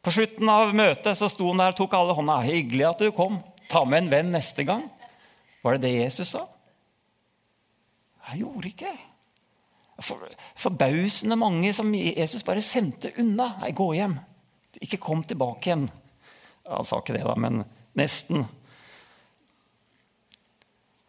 På 0.00 0.14
slutten 0.14 0.48
av 0.48 0.70
møtet 0.74 1.18
så 1.18 1.28
sto 1.28 1.50
han 1.50 1.60
der 1.60 1.74
og 1.74 1.80
tok 1.82 1.98
alle 1.98 2.14
hånda. 2.16 2.38
'Hyggelig 2.46 2.86
at 2.88 3.02
du 3.02 3.10
kom. 3.12 3.42
Ta 3.68 3.82
med 3.84 4.04
en 4.04 4.14
venn 4.14 4.32
neste 4.32 4.64
gang.' 4.64 4.86
Var 5.60 5.76
det 5.76 5.90
det 5.90 5.98
Jesus 5.98 6.30
sa? 6.32 6.46
Jeg 8.30 8.44
gjorde 8.44 8.68
ikke 8.70 8.92
For, 10.00 10.22
Forbausende 10.56 11.36
mange 11.36 11.72
som 11.76 11.90
Jesus 11.94 12.44
bare 12.46 12.62
sendte 12.64 13.12
unna. 13.20 13.50
Nei, 13.60 13.72
gå 13.76 13.90
hjem. 13.92 14.14
Ikke 14.80 14.96
kom 15.02 15.24
tilbake 15.26 15.68
igjen. 15.68 15.90
Han 16.64 16.86
sa 16.88 17.02
ikke 17.02 17.18
det, 17.18 17.26
da, 17.26 17.34
men 17.36 17.64
nesten. 17.98 18.46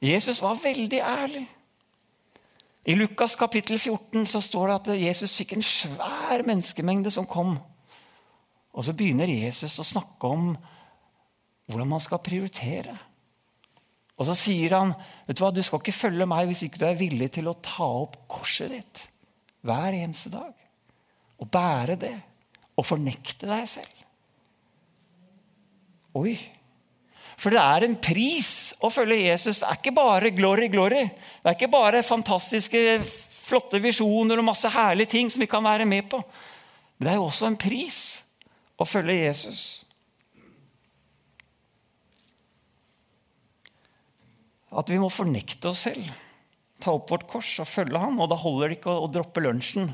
Jesus 0.01 0.41
var 0.41 0.59
veldig 0.59 0.99
ærlig. 0.99 1.45
I 2.83 2.95
Lukas 2.97 3.35
kapittel 3.37 3.77
14 3.79 4.25
så 4.25 4.41
står 4.41 4.67
det 4.67 4.75
at 4.75 5.01
Jesus 5.03 5.35
fikk 5.37 5.53
en 5.53 5.63
svær 5.63 6.41
menneskemengde 6.47 7.13
som 7.13 7.29
kom. 7.29 7.59
Og 8.73 8.85
så 8.87 8.95
begynner 8.97 9.29
Jesus 9.29 9.77
å 9.79 9.85
snakke 9.85 10.27
om 10.27 10.55
hvordan 11.69 11.91
man 11.91 12.01
skal 12.01 12.23
prioritere. 12.23 12.97
Og 14.21 14.27
så 14.27 14.35
sier 14.37 14.75
han 14.77 14.91
vet 15.25 15.33
du 15.33 15.41
hva, 15.41 15.49
du 15.49 15.63
skal 15.65 15.81
ikke 15.81 15.95
følge 15.97 16.27
meg 16.29 16.45
hvis 16.51 16.67
ikke 16.67 16.83
du 16.83 16.85
er 16.85 16.99
villig 16.99 17.31
til 17.33 17.49
å 17.49 17.57
ta 17.57 17.87
opp 18.03 18.19
korset 18.29 18.69
ditt 18.69 19.07
hver 19.65 19.97
eneste 19.97 20.29
dag. 20.33 20.53
Og 21.41 21.49
bære 21.49 21.97
det. 21.97 22.13
Og 22.77 22.85
fornekte 22.85 23.49
deg 23.49 23.65
selv. 23.69 24.05
Oi! 26.21 26.35
For 27.41 27.53
det 27.53 27.61
er 27.61 27.87
en 27.87 27.97
pris 27.97 28.51
å 28.85 28.91
følge 28.93 29.23
Jesus. 29.23 29.63
Det 29.63 29.69
er 29.69 29.79
ikke 29.79 29.95
bare 29.97 30.33
glory, 30.37 30.67
glory. 30.69 31.07
Det 31.41 31.49
er 31.49 31.57
ikke 31.57 31.73
bare 31.73 32.03
fantastiske, 32.05 33.01
flotte 33.41 33.81
visjoner 33.81 34.37
og 34.37 34.45
masse 34.51 34.69
herlige 34.69 35.15
ting 35.15 35.31
som 35.33 35.41
vi 35.41 35.49
kan 35.49 35.65
være 35.65 35.87
med 35.89 36.05
på. 36.11 36.21
Men 36.97 37.07
det 37.07 37.13
er 37.15 37.17
jo 37.17 37.29
også 37.31 37.49
en 37.49 37.57
pris 37.57 38.01
å 38.77 38.85
følge 38.85 39.17
Jesus. 39.23 39.61
At 44.71 44.91
vi 44.91 44.99
må 45.01 45.09
fornekte 45.11 45.71
oss 45.71 45.85
selv, 45.89 46.07
ta 46.81 46.93
opp 46.95 47.11
vårt 47.11 47.27
kors 47.29 47.57
og 47.61 47.67
følge 47.67 47.99
ham. 47.99 48.19
Og 48.23 48.29
da 48.31 48.37
holder 48.39 48.71
det 48.71 48.79
ikke 48.79 48.93
å, 48.93 49.05
å 49.05 49.11
droppe 49.11 49.43
lunsjen 49.43 49.91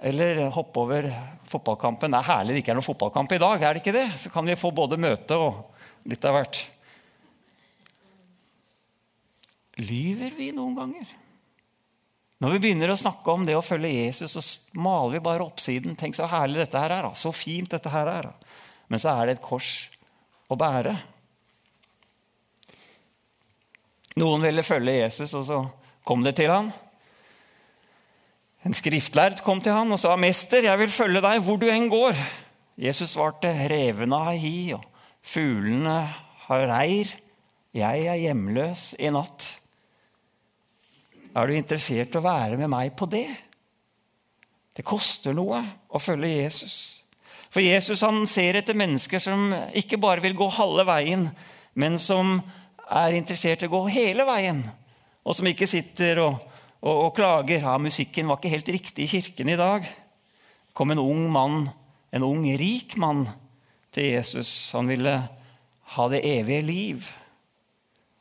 eller 0.00 0.44
hoppe 0.54 0.78
over 0.78 1.08
fotballkampen. 1.50 2.12
Det 2.12 2.18
er 2.20 2.28
herlig 2.28 2.54
det 2.54 2.62
ikke 2.62 2.74
er 2.74 2.78
noen 2.78 2.86
fotballkamp 2.86 3.32
i 3.34 3.40
dag. 3.42 3.62
er 3.62 3.74
det 3.74 3.82
ikke 3.82 3.96
det? 3.96 4.08
Så 4.20 4.30
kan 4.30 4.46
vi 4.46 4.58
få 4.58 4.70
både 4.74 4.98
møte 5.00 5.38
og 5.38 5.64
litt 6.08 6.24
av 6.28 6.36
hvert. 6.38 6.60
Lyver 9.78 10.34
vi 10.38 10.52
noen 10.54 10.76
ganger? 10.78 11.10
Når 12.38 12.54
vi 12.54 12.62
begynner 12.62 12.92
å 12.92 12.98
snakke 12.98 13.34
om 13.34 13.44
det 13.46 13.56
å 13.58 13.64
følge 13.66 13.90
Jesus, 13.90 14.36
så 14.38 14.78
maler 14.78 15.16
vi 15.16 15.24
bare 15.26 15.46
oppsiden. 15.46 15.96
Tenk 15.98 16.14
så 16.14 16.28
herlig 16.30 16.62
dette 16.62 16.78
her 16.78 16.94
er. 16.94 17.10
Så 17.18 17.34
fint 17.34 17.70
dette 17.70 17.90
her 17.90 18.10
er. 18.12 18.30
Men 18.86 19.02
så 19.02 19.10
er 19.16 19.26
det 19.26 19.38
et 19.38 19.44
kors 19.44 19.88
å 20.46 20.58
bære. 20.58 20.94
Noen 24.18 24.42
ville 24.42 24.64
følge 24.66 24.98
Jesus, 25.02 25.34
og 25.38 25.44
så 25.46 25.62
kom 26.06 26.24
det 26.26 26.34
til 26.38 26.50
han. 26.50 26.72
En 28.66 28.74
skriftlærd 28.74 29.42
kom 29.46 29.60
til 29.62 29.76
han 29.76 29.92
og 29.94 30.00
sa, 30.00 30.16
'Mester, 30.16 30.64
jeg 30.64 30.78
vil 30.78 30.90
følge 30.90 31.22
deg 31.22 31.42
hvor 31.42 31.56
du 31.60 31.68
enn 31.70 31.90
går.' 31.90 32.18
Jesus 32.78 33.14
svarte, 33.14 33.48
'Revene 33.48 34.18
har 34.18 34.38
hi, 34.38 34.72
og 34.74 34.82
fuglene 35.22 36.08
har 36.48 36.66
reir. 36.70 37.14
Jeg 37.74 38.06
er 38.06 38.14
hjemløs 38.14 38.94
i 38.98 39.10
natt.' 39.10 39.58
Er 41.36 41.46
du 41.46 41.54
interessert 41.54 42.14
i 42.14 42.18
å 42.18 42.24
være 42.24 42.56
med 42.56 42.68
meg 42.68 42.96
på 42.96 43.06
det? 43.06 43.28
Det 44.74 44.84
koster 44.84 45.34
noe 45.36 45.60
å 45.90 45.98
følge 45.98 46.42
Jesus. 46.42 47.04
For 47.50 47.60
Jesus 47.60 48.00
han 48.00 48.26
ser 48.26 48.58
etter 48.58 48.74
mennesker 48.74 49.22
som 49.22 49.52
ikke 49.76 50.00
bare 50.00 50.24
vil 50.24 50.34
gå 50.34 50.48
halve 50.48 50.86
veien, 50.88 51.28
men 51.74 51.98
som 51.98 52.40
er 52.90 53.16
interessert 53.16 53.62
i 53.62 53.68
å 53.68 53.72
gå 53.72 53.82
hele 53.92 54.24
veien. 54.28 54.62
Og 55.24 55.36
som 55.36 55.48
ikke 55.50 55.68
sitter 55.68 56.22
og 56.24 56.38
og, 56.80 56.94
og 56.94 57.14
klager. 57.16 57.62
Ja, 57.62 57.76
musikken 57.80 58.28
var 58.28 58.38
ikke 58.38 58.54
helt 58.54 58.72
riktig 58.72 59.06
i 59.06 59.12
kirken 59.16 59.50
i 59.50 59.58
dag. 59.58 59.86
Kom 60.76 60.94
en 60.94 61.02
ung 61.02 61.26
mann, 61.32 61.68
en 62.14 62.26
ung, 62.26 62.44
rik 62.58 62.96
mann 63.00 63.26
til 63.94 64.12
Jesus. 64.14 64.70
Han 64.76 64.90
ville 64.90 65.16
ha 65.94 66.08
det 66.12 66.22
evige 66.26 66.62
liv. 66.62 67.08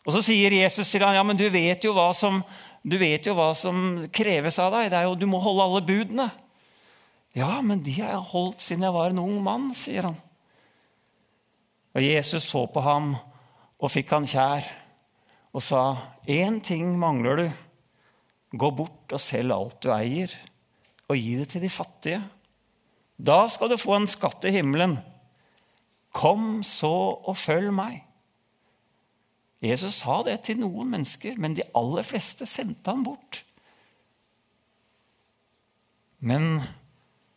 Og 0.08 0.16
Så 0.16 0.24
sier 0.30 0.54
Jesus 0.56 0.90
til 0.90 1.04
ham, 1.04 1.18
ja, 1.18 1.24
men 1.24 1.38
du 1.38 1.46
vet 1.52 1.84
jo 1.84 1.92
hva 1.94 2.10
som, 2.16 2.40
jo 2.88 3.34
hva 3.36 3.52
som 3.58 4.08
kreves 4.14 4.60
av 4.64 4.72
deg. 4.74 4.92
Det 4.92 5.02
er 5.02 5.10
jo, 5.10 5.18
Du 5.20 5.28
må 5.28 5.42
holde 5.44 5.66
alle 5.66 5.84
budene. 5.86 6.30
Ja, 7.36 7.60
men 7.62 7.84
de 7.84 7.92
har 8.00 8.16
jeg 8.16 8.30
holdt 8.32 8.64
siden 8.64 8.88
jeg 8.88 8.96
var 8.96 9.12
en 9.12 9.22
ung 9.22 9.44
mann, 9.44 9.70
sier 9.76 10.08
han. 10.10 10.16
Og 11.94 12.02
Jesus 12.02 12.48
så 12.48 12.64
på 12.72 12.82
ham 12.82 13.16
og 13.78 13.94
fikk 13.94 14.14
han 14.16 14.28
kjær 14.30 14.68
og 15.58 15.64
sa, 15.64 15.82
én 16.30 16.60
ting 16.62 16.92
mangler 17.00 17.40
du. 17.42 17.48
Gå 18.58 18.70
bort 18.78 19.14
og 19.16 19.22
selg 19.22 19.54
alt 19.54 19.80
du 19.84 19.90
eier, 19.94 20.34
og 21.10 21.18
gi 21.18 21.38
det 21.40 21.48
til 21.54 21.64
de 21.64 21.72
fattige. 21.72 22.20
Da 23.18 23.48
skal 23.50 23.72
du 23.72 23.80
få 23.80 23.96
en 23.98 24.10
skatt 24.10 24.46
i 24.46 24.54
himmelen. 24.54 24.98
Kom 26.14 26.62
så 26.66 26.94
og 27.18 27.38
følg 27.40 27.74
meg. 27.74 28.04
Jesus 29.64 30.04
sa 30.04 30.20
det 30.26 30.38
til 30.46 30.60
noen 30.62 30.92
mennesker, 30.94 31.38
men 31.42 31.58
de 31.58 31.66
aller 31.78 32.06
fleste 32.06 32.46
sendte 32.50 32.94
han 32.94 33.02
bort. 33.06 33.42
Men 36.22 36.62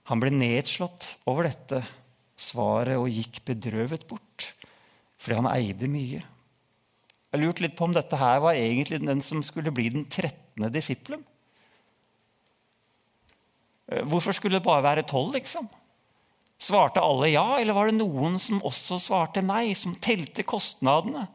han 0.09 0.20
ble 0.20 0.32
nedslått 0.35 1.14
over 1.30 1.49
dette 1.49 1.80
svaret 2.40 3.00
og 3.00 3.09
gikk 3.12 3.42
bedrøvet 3.49 4.06
bort, 4.09 4.29
fordi 5.21 5.37
han 5.37 5.50
eide 5.53 5.89
mye. 5.91 6.23
Jeg 7.31 7.43
lurte 7.43 7.62
litt 7.62 7.77
på 7.79 7.87
om 7.87 7.95
dette 7.95 8.19
her 8.19 8.41
var 8.43 8.59
egentlig 8.59 9.03
den 9.05 9.21
som 9.23 9.43
skulle 9.47 9.73
bli 9.75 9.91
den 9.93 10.07
13. 10.09 10.67
disippelen. 10.73 11.23
Eh, 13.91 14.03
hvorfor 14.09 14.35
skulle 14.35 14.59
det 14.59 14.67
bare 14.67 14.87
være 14.87 15.07
tolv, 15.07 15.37
liksom? 15.37 15.69
Svarte 16.61 17.05
alle 17.05 17.31
ja, 17.33 17.59
eller 17.61 17.77
var 17.77 17.89
det 17.89 18.00
noen 18.00 18.39
som 18.43 18.65
også 18.67 18.99
svarte 19.00 19.45
nei, 19.45 19.71
som 19.79 19.95
telte 19.97 20.45
kostnadene? 20.45 21.29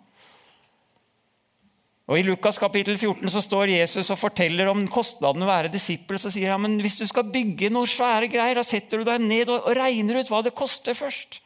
Og 2.06 2.20
I 2.20 2.26
Lukas 2.28 2.60
kapittel 2.62 3.00
14 3.00 3.32
så 3.34 3.42
står 3.42 3.72
Jesus 3.72 4.12
og 4.14 4.20
forteller 4.22 4.70
om 4.70 4.84
kostnadene 4.92 5.48
å 5.48 5.50
være 5.50 5.72
disippel. 5.74 6.20
Så 6.22 6.30
sier 6.34 6.54
han 6.54 6.62
men 6.62 6.78
hvis 6.84 7.00
du 7.00 7.06
skal 7.10 7.26
bygge 7.34 7.72
noen 7.74 7.90
svære 7.90 8.30
greier, 8.30 8.60
da 8.60 8.66
setter 8.66 9.02
du 9.02 9.08
deg 9.08 9.24
ned 9.24 9.50
og 9.50 9.72
regner 9.74 10.22
ut 10.22 10.30
hva 10.30 10.44
det 10.46 10.54
koster 10.58 10.98
først. 10.98 11.40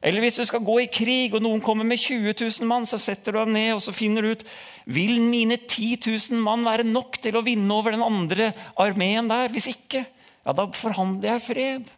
Eller 0.00 0.24
hvis 0.24 0.38
du 0.40 0.46
skal 0.48 0.64
gå 0.64 0.78
i 0.80 0.88
krig, 0.88 1.34
og 1.36 1.42
noen 1.44 1.60
kommer 1.60 1.84
med 1.84 2.00
20 2.00 2.32
000 2.32 2.68
mann, 2.68 2.86
så 2.88 2.96
setter 3.00 3.36
du 3.36 3.40
deg 3.42 3.52
ned 3.52 3.74
og 3.74 3.82
så 3.84 3.92
finner 3.92 4.24
du 4.24 4.32
ut 4.32 4.44
vil 4.88 5.20
mine 5.20 5.58
10 5.60 5.98
000 6.32 6.40
mann 6.40 6.64
være 6.64 6.86
nok 6.88 7.18
til 7.20 7.36
å 7.36 7.44
vinne 7.44 7.74
over 7.74 7.92
den 7.94 8.04
andre 8.04 8.50
armeen 8.80 9.28
der. 9.28 9.52
Hvis 9.52 9.68
ikke, 9.74 10.06
ja, 10.40 10.54
da 10.56 10.66
forhandler 10.72 11.34
jeg 11.34 11.44
fred. 11.44 11.92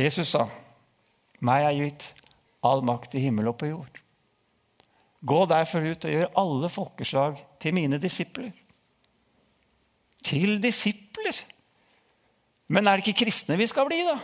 Jesus 0.00 0.32
sa, 0.32 0.46
'Meg 1.40 1.64
er 1.66 1.76
gitt 1.76 2.12
all 2.64 2.80
makt 2.84 3.14
i 3.14 3.24
himmel 3.26 3.48
og 3.52 3.58
på 3.60 3.68
jord.' 3.68 4.00
Gå 5.20 5.44
derfor 5.44 5.84
ut 5.84 6.04
og 6.04 6.12
gjør 6.14 6.36
alle 6.40 6.68
folkeslag 6.72 7.40
til 7.60 7.74
mine 7.76 7.98
disipler. 8.00 8.52
Til 10.24 10.62
disipler! 10.62 11.36
Men 12.70 12.86
er 12.86 12.98
det 12.98 13.06
ikke 13.08 13.24
kristne 13.24 13.58
vi 13.58 13.66
skal 13.66 13.88
bli, 13.88 13.98
da? 14.06 14.16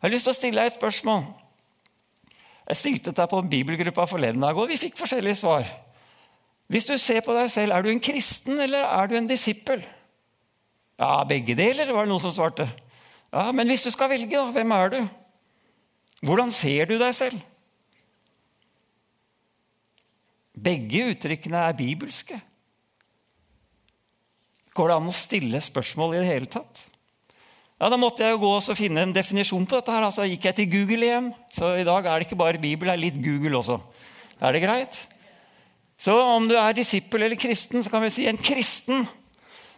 Jeg 0.00 0.08
har 0.08 0.12
lyst 0.12 0.28
til 0.28 0.32
å 0.32 0.36
stille 0.36 0.60
deg 0.60 0.72
et 0.72 0.78
spørsmål. 0.78 1.26
Jeg 2.64 2.80
stilte 2.80 3.12
dette 3.12 3.26
på 3.28 3.42
bibelgruppa 3.52 4.06
forleden 4.08 4.44
dag, 4.44 4.56
og 4.56 4.70
vi 4.70 4.80
fikk 4.80 4.96
forskjellige 4.96 5.42
svar. 5.42 5.68
Hvis 6.72 6.88
du 6.88 6.94
ser 7.00 7.20
på 7.24 7.34
deg 7.36 7.50
selv, 7.52 7.76
er 7.76 7.84
du 7.84 7.90
en 7.92 8.00
kristen 8.00 8.60
eller 8.64 8.86
er 8.86 9.10
du 9.10 9.18
en 9.18 9.28
disippel? 9.28 9.84
Ja, 11.00 11.18
begge 11.28 11.56
deler, 11.58 11.92
var 11.92 12.06
det 12.06 12.12
noen 12.14 12.22
som 12.22 12.32
svarte. 12.32 12.68
Ja, 13.34 13.50
Men 13.52 13.68
hvis 13.68 13.84
du 13.84 13.90
skal 13.92 14.08
velge, 14.12 14.32
da, 14.32 14.46
hvem 14.54 14.72
er 14.72 14.92
du? 14.94 15.00
Hvordan 16.24 16.52
ser 16.54 16.88
du 16.88 16.96
deg 16.96 17.12
selv? 17.16 17.40
Begge 20.54 21.10
uttrykkene 21.12 21.66
er 21.68 21.76
bibelske. 21.76 22.38
Går 24.74 24.90
det 24.90 24.96
an 24.98 25.10
å 25.10 25.14
stille 25.14 25.60
spørsmål 25.62 26.16
i 26.16 26.20
det 26.22 26.30
hele 26.32 26.50
tatt? 26.50 26.86
Ja, 27.78 27.90
Da 27.90 27.98
måtte 27.98 28.24
jeg 28.24 28.34
jo 28.34 28.42
gå 28.42 28.52
og 28.56 28.78
finne 28.78 29.02
en 29.02 29.12
definisjon 29.14 29.66
på 29.66 29.76
dette. 29.78 29.92
her. 29.92 30.02
Altså 30.02 30.26
gikk 30.26 30.46
jeg 30.48 30.54
til 30.54 30.70
Google 30.70 31.06
igjen. 31.06 31.34
Så 31.52 31.76
i 31.78 31.84
dag 31.84 32.06
er 32.06 32.18
det 32.18 32.26
ikke 32.26 32.38
bare 32.38 32.58
Bibel, 32.58 32.88
det 32.88 32.94
er 32.94 33.02
litt 33.02 33.18
Google 33.22 33.58
også. 33.58 33.80
Er 34.40 34.52
det 34.52 34.62
greit? 34.62 34.98
Så 35.98 36.14
om 36.14 36.48
du 36.48 36.56
er 36.58 36.74
disippel 36.74 37.22
eller 37.22 37.36
kristen, 37.38 37.84
så 37.84 37.90
kan 37.90 38.02
vi 38.02 38.10
si 38.10 38.26
en 38.26 38.36
kristen. 38.36 39.06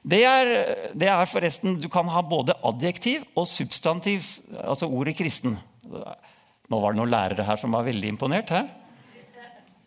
Det 0.07 0.23
er, 0.25 0.49
det 0.95 1.09
er 1.11 1.27
forresten 1.27 1.81
Du 1.81 1.89
kan 1.91 2.07
ha 2.09 2.23
både 2.23 2.55
adjektiv 2.65 3.25
og 3.37 3.49
substantiv, 3.51 4.23
altså 4.63 4.89
ordet 4.89 5.17
kristen. 5.19 5.59
Nå 5.87 6.81
var 6.81 6.93
det 6.95 7.01
noen 7.01 7.11
lærere 7.11 7.47
her 7.47 7.57
som 7.61 7.75
var 7.75 7.85
veldig 7.87 8.15
imponert. 8.15 8.51
He? 8.51 8.63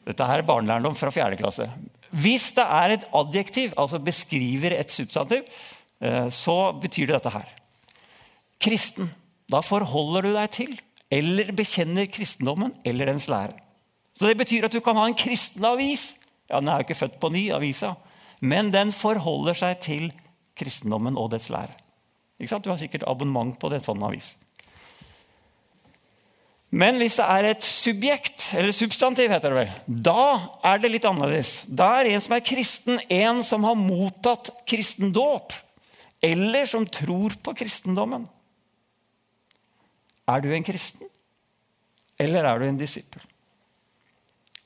Dette 0.10 0.28
her 0.28 0.42
er 0.42 0.48
barnelærdom 0.48 0.96
fra 0.96 1.12
fjerde 1.12 1.40
klasse. 1.40 1.70
Hvis 2.12 2.52
det 2.58 2.66
er 2.66 2.96
et 2.96 3.08
adjektiv, 3.14 3.74
altså 3.78 4.00
beskriver 4.02 4.74
et 4.80 4.92
substantiv, 4.92 5.44
eh, 6.02 6.30
så 6.30 6.72
betyr 6.82 7.08
det 7.08 7.20
dette 7.20 7.34
her. 7.34 7.50
Kristen. 8.60 9.12
Da 9.50 9.62
forholder 9.66 10.28
du 10.28 10.34
deg 10.36 10.52
til 10.54 10.80
eller 11.10 11.50
bekjenner 11.58 12.06
kristendommen 12.06 12.74
eller 12.86 13.10
dens 13.10 13.28
lære. 13.30 13.56
Så 14.14 14.28
Det 14.28 14.38
betyr 14.38 14.66
at 14.66 14.74
du 14.74 14.80
kan 14.80 14.96
ha 14.96 15.08
en 15.08 15.16
kristen 15.18 15.66
avis. 15.66 16.16
Ja, 16.50 16.60
Den 16.60 16.68
er 16.68 16.74
jo 16.74 16.86
ikke 16.88 16.96
født 16.96 17.20
på 17.20 17.30
ny, 17.30 17.52
avisa. 17.52 17.96
Men 18.42 18.72
den 18.72 18.92
forholder 18.92 19.54
seg 19.54 19.80
til 19.80 20.12
kristendommen 20.56 21.18
og 21.18 21.32
dets 21.32 21.50
lære. 21.50 21.74
Ikke 22.40 22.50
sant? 22.50 22.64
Du 22.64 22.70
har 22.70 22.78
sikkert 22.78 23.04
abonnement 23.08 23.58
på 23.60 23.72
en 23.74 23.82
sånn 23.82 24.04
avis. 24.04 24.36
Men 26.70 27.00
hvis 27.02 27.16
det 27.18 27.26
er 27.26 27.48
et 27.50 27.66
subjekt, 27.66 28.52
eller 28.54 28.76
substantiv, 28.76 29.32
heter 29.34 29.54
det 29.54 29.58
vel, 29.64 29.72
da 30.06 30.26
er 30.70 30.82
det 30.82 30.92
litt 30.94 31.08
annerledes. 31.10 31.64
Da 31.66 31.96
er 31.98 32.12
en 32.12 32.22
som 32.22 32.36
er 32.38 32.46
kristen, 32.46 33.00
en 33.10 33.42
som 33.46 33.66
har 33.66 33.78
mottatt 33.80 34.52
kristendåp, 34.70 35.56
eller 36.22 36.70
som 36.70 36.86
tror 36.86 37.34
på 37.42 37.56
kristendommen. 37.58 38.28
Er 40.30 40.46
du 40.46 40.52
en 40.54 40.68
kristen, 40.68 41.10
eller 42.22 42.46
er 42.46 42.62
du 42.62 42.68
en 42.68 42.78
disippel? 42.78 43.26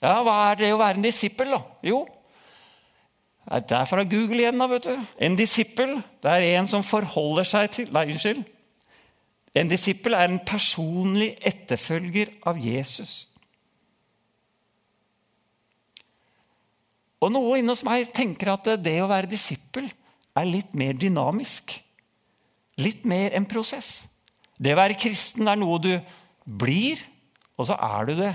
Ja, 0.04 0.18
hva 0.26 0.36
er 0.50 0.60
det 0.60 0.74
å 0.76 0.82
være 0.82 1.00
en 1.00 1.06
disippel, 1.08 1.56
da? 1.56 1.62
Jo, 1.88 2.04
det 3.44 3.76
er 3.76 3.88
fra 3.88 4.04
Google 4.08 4.44
igjen, 4.44 4.60
da, 4.60 4.68
vet 4.72 4.88
du. 4.88 5.08
En 5.24 5.40
disippel 5.40 5.98
det 6.24 6.32
er 6.32 6.46
en 6.58 6.68
som 6.68 6.84
forholder 6.84 7.48
seg 7.48 7.72
til 7.76 7.90
Nei, 7.96 8.06
unnskyld. 8.12 8.44
En 9.54 9.70
disippel 9.70 10.16
er 10.18 10.32
en 10.32 10.42
personlig 10.42 11.36
etterfølger 11.46 12.32
av 12.50 12.58
Jesus. 12.58 13.28
Og 17.24 17.32
noe 17.32 17.60
inni 17.60 17.72
hos 17.72 17.86
meg 17.88 18.10
tenker 18.16 18.52
at 18.56 18.68
det 18.84 18.98
å 19.00 19.10
være 19.12 19.30
disippel 19.32 19.88
er 20.34 20.50
litt 20.50 20.74
mer 20.76 20.98
dynamisk. 20.98 21.78
Litt 22.82 23.06
mer 23.08 23.36
en 23.38 23.46
prosess. 23.48 24.02
Det 24.58 24.74
å 24.74 24.80
være 24.82 24.98
kristen 25.00 25.48
er 25.48 25.60
noe 25.60 25.78
du 25.82 25.94
blir, 26.44 27.00
og 27.56 27.70
så 27.70 27.78
er 27.78 28.10
du 28.10 28.16
det 28.18 28.34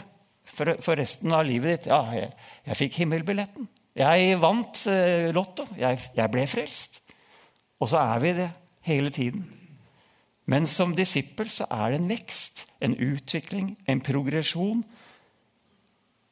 for, 0.48 0.72
for 0.84 0.96
resten 0.98 1.34
av 1.34 1.44
livet 1.46 1.74
ditt. 1.74 1.90
Ja, 1.90 2.00
jeg, 2.14 2.30
jeg 2.70 2.80
fikk 2.84 3.02
himmelbilletten. 3.02 3.68
Jeg 3.98 4.38
vant 4.38 4.80
eh, 4.90 5.28
Lotto. 5.34 5.66
Jeg, 5.78 5.98
jeg 6.14 6.32
ble 6.32 6.46
frelst. 6.50 7.00
Og 7.82 7.90
så 7.90 8.00
er 8.00 8.22
vi 8.22 8.34
det 8.38 8.48
hele 8.86 9.10
tiden. 9.14 9.42
Men 10.48 10.66
som 10.66 10.94
disippel 10.96 11.50
så 11.52 11.66
er 11.68 11.92
det 11.92 12.00
en 12.00 12.08
vekst, 12.08 12.64
en 12.80 12.96
utvikling, 12.96 13.74
en 13.88 14.00
progresjon. 14.00 14.80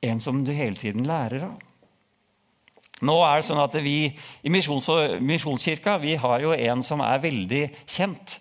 En 0.06 0.20
som 0.22 0.42
du 0.44 0.52
hele 0.56 0.78
tiden 0.78 1.06
lærer 1.08 1.50
av. 1.50 1.56
Nå 3.04 3.16
er 3.26 3.40
det 3.40 3.44
sånn 3.50 3.60
at 3.60 3.74
Vi 3.84 3.98
i 4.08 4.52
Misjons 4.52 4.88
Misjonskirka 5.20 5.98
vi 6.00 6.14
har 6.16 6.40
jo 6.40 6.54
en 6.56 6.84
som 6.86 7.02
er 7.04 7.20
veldig 7.20 7.64
kjent 7.84 8.38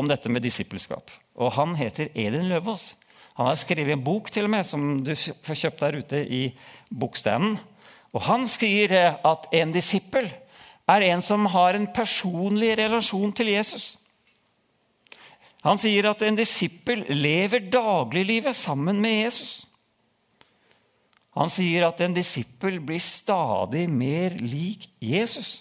om 0.00 0.08
dette 0.08 0.32
med 0.32 0.46
disippelskap. 0.46 1.10
Og 1.36 1.52
Han 1.58 1.76
heter 1.76 2.08
Elin 2.14 2.48
Løvaas. 2.48 2.94
Han 3.36 3.50
har 3.50 3.60
skrevet 3.60 3.98
en 3.98 4.04
bok 4.04 4.32
til 4.32 4.48
og 4.48 4.50
med, 4.50 4.64
som 4.66 5.04
du 5.04 5.12
får 5.14 5.60
kjøpt 5.60 5.82
der 5.84 5.98
ute 6.00 6.22
i 6.24 6.42
bokstanden. 6.88 7.58
Og 8.16 8.22
Han 8.24 8.48
skriver 8.48 9.20
at 9.26 9.48
en 9.60 9.76
disippel 9.76 10.30
er 10.88 11.04
en 11.12 11.22
som 11.22 11.44
har 11.52 11.76
en 11.76 11.86
personlig 11.92 12.78
relasjon 12.80 13.32
til 13.36 13.52
Jesus. 13.52 13.98
Han 15.68 15.76
sier 15.76 16.06
at 16.08 16.22
en 16.24 16.36
disippel 16.38 17.02
lever 17.12 17.66
dagliglivet 17.68 18.56
sammen 18.56 19.02
med 19.04 19.18
Jesus. 19.18 19.50
Han 21.36 21.50
sier 21.52 21.84
at 21.86 22.00
en 22.00 22.14
disippel 22.16 22.80
blir 22.80 23.02
stadig 23.04 23.84
mer 23.92 24.32
lik 24.40 24.88
Jesus. 25.04 25.58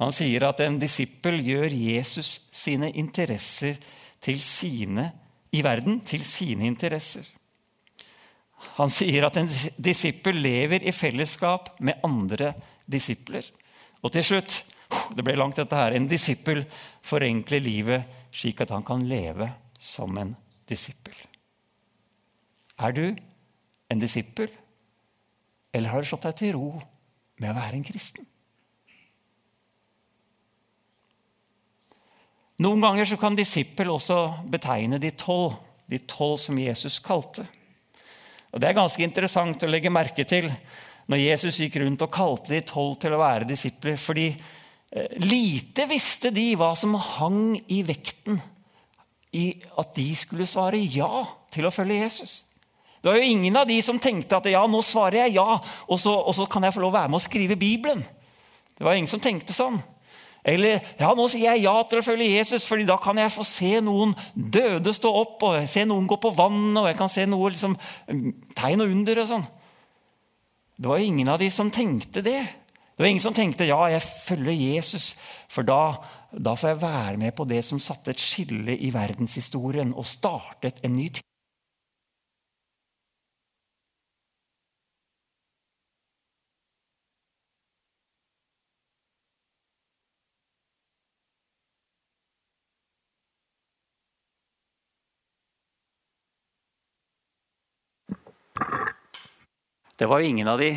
Han 0.00 0.14
sier 0.14 0.48
at 0.48 0.62
en 0.64 0.80
disippel 0.80 1.36
gjør 1.44 1.68
Jesus 1.76 2.32
sine 2.48 2.88
interesser 2.98 3.76
til 4.24 4.40
sine 4.42 5.10
i 5.52 5.60
verden 5.62 6.00
til 6.08 6.24
sine 6.24 6.64
interesser. 6.66 7.28
Han 8.80 8.90
sier 8.94 9.26
at 9.28 9.36
en 9.36 9.50
disippel 9.76 10.38
lever 10.40 10.86
i 10.88 10.96
fellesskap 10.96 11.74
med 11.84 12.00
andre 12.08 12.54
disipler. 12.88 13.44
Og 14.00 14.14
til 14.16 14.26
slutt 14.26 14.62
det 15.12 15.24
ble 15.24 15.36
langt 15.36 15.60
dette 15.60 15.76
her, 15.76 15.92
en 15.92 16.08
disippel 16.08 16.64
forenkler 17.04 17.62
livet 17.64 18.21
slik 18.32 18.62
at 18.64 18.72
han 18.72 18.84
kan 18.86 19.04
leve 19.08 19.50
som 19.78 20.16
en 20.18 20.34
disippel. 20.68 21.14
Er 22.80 22.92
du 22.96 23.06
en 23.92 24.00
disippel, 24.00 24.48
eller 25.72 25.92
har 25.92 26.02
du 26.02 26.08
slått 26.08 26.26
deg 26.28 26.38
til 26.40 26.54
ro 26.56 26.68
med 27.40 27.52
å 27.52 27.56
være 27.56 27.78
en 27.78 27.86
kristen? 27.86 28.26
Noen 32.62 32.84
ganger 32.84 33.08
så 33.08 33.18
kan 33.18 33.36
disippel 33.36 33.90
også 33.90 34.18
betegne 34.52 35.00
de 35.02 35.10
tolv, 35.18 35.56
de 35.90 35.98
tolv 36.06 36.38
som 36.40 36.58
Jesus 36.60 37.00
kalte. 37.02 37.44
Og 38.52 38.60
Det 38.60 38.68
er 38.68 38.76
ganske 38.76 39.02
interessant 39.02 39.64
å 39.64 39.70
legge 39.70 39.90
merke 39.90 40.24
til 40.28 40.50
når 41.10 41.24
Jesus 41.24 41.58
gikk 41.58 41.80
rundt 41.82 42.04
og 42.04 42.12
kalte 42.12 42.52
de 42.52 42.60
tolv 42.68 42.98
til 43.02 43.16
å 43.16 43.20
være 43.22 43.48
disipler. 43.48 43.96
fordi 43.96 44.36
lite 45.24 45.86
visste 45.88 46.32
de 46.34 46.52
hva 46.60 46.74
som 46.76 46.94
hang 46.94 47.56
i 47.72 47.80
vekten 47.86 48.40
i 49.32 49.46
at 49.80 49.94
de 49.96 50.08
skulle 50.16 50.48
svare 50.48 50.80
ja 50.80 51.24
til 51.52 51.64
å 51.64 51.72
følge 51.72 52.02
Jesus. 52.02 52.42
Det 53.00 53.08
var 53.10 53.16
jo 53.18 53.30
ingen 53.32 53.56
av 53.56 53.66
de 53.66 53.78
som 53.82 53.98
tenkte 53.98 54.36
at 54.38 54.50
ja, 54.52 54.60
nå 54.68 54.82
svarer 54.84 55.24
jeg 55.24 55.38
ja, 55.40 55.56
og 55.58 55.98
så, 55.98 56.12
og 56.12 56.36
så 56.36 56.46
kan 56.50 56.62
jeg 56.62 56.76
få 56.76 56.84
lov 56.84 56.92
å 56.92 56.98
være 57.00 57.10
med 57.10 57.18
å 57.18 57.24
skrive 57.24 57.58
Bibelen. 57.58 58.04
Det 58.76 58.84
var 58.84 58.98
ingen 58.98 59.10
som 59.10 59.22
tenkte 59.22 59.56
sånn. 59.56 59.80
Eller 60.42 60.80
ja, 60.98 61.10
nå 61.14 61.26
sier 61.30 61.52
jeg 61.52 61.64
ja 61.64 61.74
til 61.86 62.00
å 62.00 62.04
følge 62.04 62.28
Jesus, 62.28 62.66
fordi 62.66 62.86
da 62.86 62.96
kan 63.00 63.18
jeg 63.18 63.32
få 63.32 63.46
se 63.46 63.72
noen 63.84 64.14
døde 64.34 64.94
stå 64.94 65.10
opp, 65.22 65.42
og 65.46 65.68
se 65.70 65.86
noen 65.86 66.08
gå 66.10 66.18
på 66.20 66.34
vannet, 66.34 66.80
og 66.82 66.88
jeg 66.90 66.98
kan 66.98 67.10
se 67.10 67.26
noe 67.30 67.52
liksom, 67.54 67.76
tegn 68.58 68.84
og 68.84 68.94
under. 68.94 69.22
og 69.22 69.30
sånn. 69.30 69.46
Det 70.82 70.90
var 70.90 71.02
ingen 71.02 71.30
av 71.30 71.38
de 71.42 71.50
som 71.54 71.70
tenkte 71.70 72.24
det. 72.26 72.40
Det 72.96 73.02
var 73.02 73.08
ingen 73.08 73.24
som 73.24 73.34
tenkte 73.34 73.64
ja, 73.64 73.80
jeg 73.88 74.02
følger 74.04 74.52
Jesus, 74.52 75.14
for 75.48 75.64
da, 75.64 75.96
da 76.36 76.52
får 76.54 76.74
jeg 76.74 76.82
være 76.82 77.16
med 77.24 77.32
på 77.32 77.46
det 77.48 77.62
som 77.64 77.80
satte 77.80 78.12
et 78.12 78.20
skille 78.20 78.76
i 78.76 78.92
verdenshistorien 78.92 79.94
og 79.96 80.06
startet 80.06 80.82
en 80.84 80.96
ny 80.96 81.08
tid. 81.08 81.24
Det 99.96 100.06
var 100.06 100.20
ingen 100.20 100.48
av 100.48 100.58
de 100.58 100.74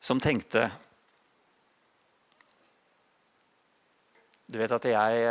som 0.00 0.20
tenkte 0.20 0.68
Du 4.48 4.56
vet 4.56 4.72
at 4.72 4.86
jeg, 4.88 5.24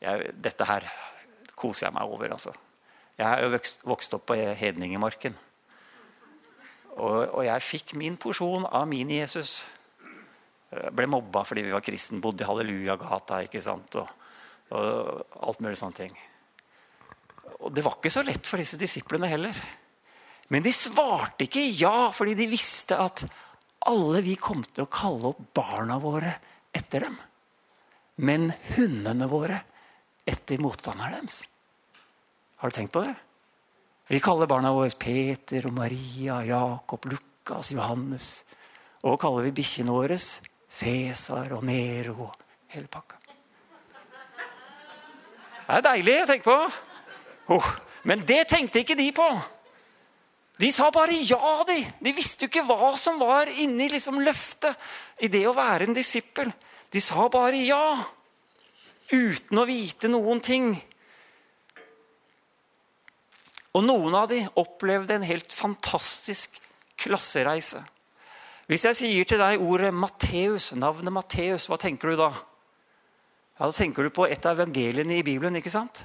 jeg, 0.00 0.32
Dette 0.40 0.66
her 0.68 0.86
koser 1.52 1.88
jeg 1.88 1.96
meg 1.96 2.08
over. 2.08 2.32
altså. 2.32 2.54
Jeg 3.18 3.26
er 3.28 3.44
jo 3.44 3.52
vokst, 3.52 3.82
vokst 3.84 4.16
opp 4.16 4.24
på 4.30 4.38
Hedningemarken. 4.38 5.36
Og, 6.96 7.18
og, 7.20 7.42
jeg 7.44 7.64
fikk 7.64 7.94
min 8.00 8.16
porsjon 8.20 8.64
av 8.64 8.88
min 8.88 9.12
Jesus. 9.12 9.66
Jeg 10.72 10.94
ble 10.96 11.08
mobba 11.10 11.44
fordi 11.44 11.66
vi 11.66 11.74
var 11.74 11.84
kristen, 11.84 12.22
bodde 12.22 12.44
i 12.44 12.48
Hallelujagata 12.48 13.42
ikke 13.44 13.62
sant? 13.62 14.00
Og, 14.00 14.08
og 14.72 15.38
alt 15.44 15.60
mulig 15.60 15.76
sånne 15.80 16.00
ting. 16.00 16.16
Og 17.60 17.72
det 17.76 17.84
var 17.84 17.98
ikke 17.98 18.12
så 18.14 18.24
lett 18.24 18.48
for 18.48 18.62
disse 18.62 18.80
disiplene 18.80 19.28
heller. 19.28 19.56
Men 20.50 20.64
de 20.64 20.72
svarte 20.74 21.44
ikke 21.44 21.62
ja, 21.76 22.08
fordi 22.14 22.38
de 22.38 22.48
visste 22.50 22.96
at 22.98 23.26
alle 23.90 24.24
vi 24.24 24.40
kom 24.40 24.64
til 24.64 24.86
å 24.86 24.92
kalle 24.92 25.28
opp 25.34 25.50
barna 25.56 26.00
våre 26.00 26.32
etter 26.72 27.04
dem 27.04 27.20
men 28.20 28.50
hundene 28.74 29.28
våre 29.30 29.56
etter 30.28 30.60
motstanderen 30.60 31.24
deres. 31.24 31.44
Har 32.60 32.68
du 32.70 32.76
tenkt 32.76 32.92
på 32.92 33.02
det? 33.06 33.14
Vi 34.10 34.20
kaller 34.20 34.50
barna 34.50 34.72
våre 34.74 34.90
Peter 34.98 35.68
og 35.68 35.72
Maria, 35.72 36.40
Jakob, 36.44 37.06
Lukas, 37.08 37.70
Johannes. 37.72 38.28
Og 39.06 39.16
kaller 39.22 39.46
vi 39.48 39.54
bikkjene 39.60 39.94
våre 39.94 40.18
Cæsar 40.20 41.54
og 41.56 41.64
Nero 41.64 42.16
og 42.26 42.34
hele 42.74 42.90
pakka. 42.90 43.16
Det 45.70 45.78
er 45.78 45.86
deilig 45.86 46.16
å 46.20 46.28
tenke 46.28 46.50
på. 46.50 46.58
Oh, 47.54 47.68
men 48.10 48.24
det 48.26 48.42
tenkte 48.50 48.82
ikke 48.82 48.98
de 48.98 49.08
på. 49.14 49.28
De 50.60 50.68
sa 50.74 50.90
bare 50.92 51.14
ja, 51.24 51.62
de. 51.64 51.78
De 52.02 52.12
visste 52.12 52.44
jo 52.44 52.50
ikke 52.50 52.66
hva 52.68 52.90
som 52.98 53.22
var 53.22 53.48
inni 53.62 53.88
liksom 53.88 54.20
løftet 54.20 55.22
i 55.24 55.30
det 55.32 55.46
å 55.48 55.56
være 55.56 55.86
en 55.88 55.96
disippel. 55.96 56.50
De 56.90 57.00
sa 57.02 57.28
bare 57.30 57.60
ja, 57.62 58.04
uten 59.12 59.60
å 59.60 59.66
vite 59.68 60.10
noen 60.10 60.40
ting. 60.42 60.72
Og 63.70 63.84
noen 63.86 64.16
av 64.18 64.28
dem 64.30 64.48
opplevde 64.58 65.14
en 65.14 65.26
helt 65.26 65.54
fantastisk 65.54 66.58
klassereise. 66.98 67.82
Hvis 68.70 68.84
jeg 68.86 68.98
sier 68.98 69.26
til 69.26 69.40
deg 69.42 69.62
ordet 69.62 69.90
Matteus, 69.94 70.70
navnet 70.78 71.14
Matteus, 71.14 71.66
hva 71.70 71.78
tenker 71.80 72.12
du 72.12 72.20
da? 72.20 72.30
Ja, 73.58 73.66
Da 73.66 73.72
tenker 73.74 74.02
du 74.02 74.10
på 74.14 74.26
et 74.26 74.46
av 74.46 74.58
evangeliene 74.58 75.18
i 75.18 75.22
Bibelen. 75.26 75.56
ikke 75.56 75.70
sant? 75.70 76.04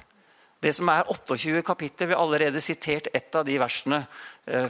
Det 0.62 0.74
som 0.74 0.88
er 0.88 1.06
28 1.08 1.62
kapittel. 1.62 2.08
Vi 2.08 2.14
har 2.14 2.22
allerede 2.22 2.60
sitert 2.60 3.08
ett 3.14 3.34
av 3.34 3.44
de 3.44 3.58
versene. 3.58 4.06
Eh, 4.46 4.68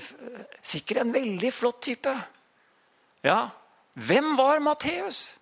sikkert 0.62 1.00
en 1.00 1.12
veldig 1.12 1.52
flott 1.52 1.82
type. 1.82 2.12
Ja, 3.24 3.50
Hvem 3.96 4.36
var 4.36 4.58
Matteus? 4.60 5.38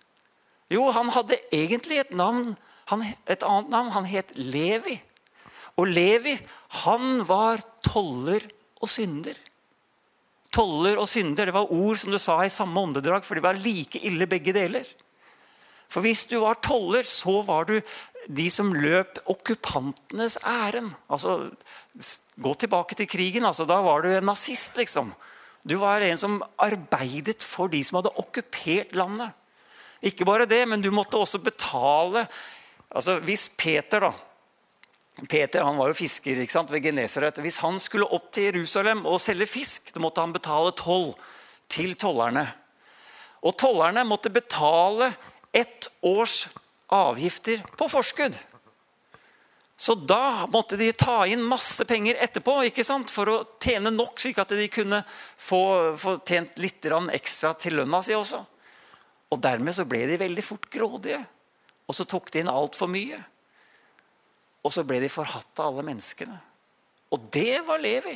Jo, 0.73 0.87
han 0.91 1.11
hadde 1.13 1.37
egentlig 1.53 1.99
et 2.01 2.13
navn, 2.15 2.55
et 3.29 3.43
annet 3.45 3.71
navn. 3.73 3.91
Han 3.93 4.07
het 4.09 4.33
Levi. 4.37 4.97
Og 5.77 5.89
Levi 5.91 6.37
Han 6.85 7.21
var 7.27 7.61
toller 7.85 8.43
og 8.81 8.89
synder. 8.89 9.37
Toller 10.51 10.99
og 10.99 11.07
synder 11.07 11.47
det 11.47 11.55
var 11.55 11.71
ord 11.71 11.99
som 11.99 12.11
du 12.11 12.17
sa 12.19 12.39
i 12.43 12.51
samme 12.51 12.79
åndedrag, 12.79 13.23
for 13.23 13.35
de 13.35 13.43
var 13.43 13.59
like 13.59 14.01
ille 14.03 14.27
begge 14.27 14.53
deler. 14.55 14.83
For 15.87 16.03
hvis 16.03 16.25
du 16.27 16.39
var 16.41 16.59
toller, 16.63 17.05
så 17.07 17.41
var 17.45 17.69
du 17.69 17.77
de 18.25 18.49
som 18.49 18.73
løp 18.73 19.19
okkupantenes 19.29 20.39
ærend. 20.43 20.95
Altså, 21.07 21.51
gå 22.41 22.53
tilbake 22.59 22.97
til 22.97 23.07
krigen. 23.07 23.45
Altså, 23.45 23.67
da 23.69 23.77
var 23.85 24.01
du 24.01 24.09
en 24.11 24.25
nazist, 24.25 24.75
liksom. 24.79 25.13
Du 25.65 25.77
var 25.81 26.03
en 26.05 26.17
som 26.17 26.41
arbeidet 26.61 27.43
for 27.43 27.71
de 27.71 27.83
som 27.85 27.99
hadde 27.99 28.15
okkupert 28.21 28.93
landet. 28.97 29.31
Ikke 30.05 30.27
bare 30.27 30.45
det, 30.49 30.61
men 30.69 30.83
du 30.83 30.91
måtte 30.93 31.17
også 31.17 31.41
betale 31.43 32.27
altså 32.95 33.17
Hvis 33.25 33.49
Peter 33.57 34.05
da, 34.05 34.11
Peter 35.27 35.63
han 35.63 35.77
var 35.79 35.89
jo 35.89 35.97
fisker 35.97 36.41
ikke 36.43 36.53
sant, 36.53 36.71
ved 36.71 36.83
Genesaret. 36.83 37.37
Hvis 37.43 37.61
han 37.63 37.79
skulle 37.79 38.07
opp 38.11 38.29
til 38.35 38.49
Jerusalem 38.49 39.05
og 39.07 39.21
selge 39.23 39.47
fisk, 39.47 39.93
da 39.95 40.03
måtte 40.03 40.23
han 40.23 40.35
betale 40.35 40.73
toll 40.75 41.13
til 41.71 41.95
tollerne. 41.99 42.43
Og 43.47 43.55
tollerne 43.59 44.03
måtte 44.07 44.31
betale 44.33 45.13
ett 45.55 45.87
års 46.03 46.45
avgifter 46.91 47.63
på 47.79 47.87
forskudd. 47.91 48.35
Så 49.77 49.95
da 49.95 50.47
måtte 50.51 50.77
de 50.79 50.91
ta 50.95 51.25
inn 51.27 51.43
masse 51.43 51.83
penger 51.87 52.19
etterpå 52.23 52.61
ikke 52.69 52.83
sant? 52.87 53.11
for 53.11 53.31
å 53.31 53.37
tjene 53.59 53.91
nok, 53.91 54.19
slik 54.19 54.39
at 54.39 54.51
de 54.55 54.67
kunne 54.71 55.01
få, 55.35 55.95
få 55.99 56.17
tjent 56.27 56.59
litt 56.63 56.85
ekstra 57.15 57.53
til 57.59 57.79
lønna 57.81 58.01
si 58.03 58.15
også. 58.15 58.43
Og 59.33 59.41
dermed 59.41 59.75
så 59.75 59.87
ble 59.89 60.03
de 60.09 60.19
veldig 60.21 60.43
fort 60.45 60.67
grådige. 60.71 61.21
Og 61.85 61.97
så 61.97 62.05
tok 62.09 62.31
de 62.33 62.41
inn 62.41 62.51
altfor 62.51 62.89
mye. 62.89 63.17
Og 64.65 64.73
så 64.73 64.85
ble 64.87 64.99
de 65.03 65.11
forhatt 65.11 65.61
av 65.61 65.69
alle 65.69 65.85
menneskene. 65.85 66.37
Og 67.13 67.29
det 67.33 67.61
var 67.67 67.81
Levi. 67.81 68.15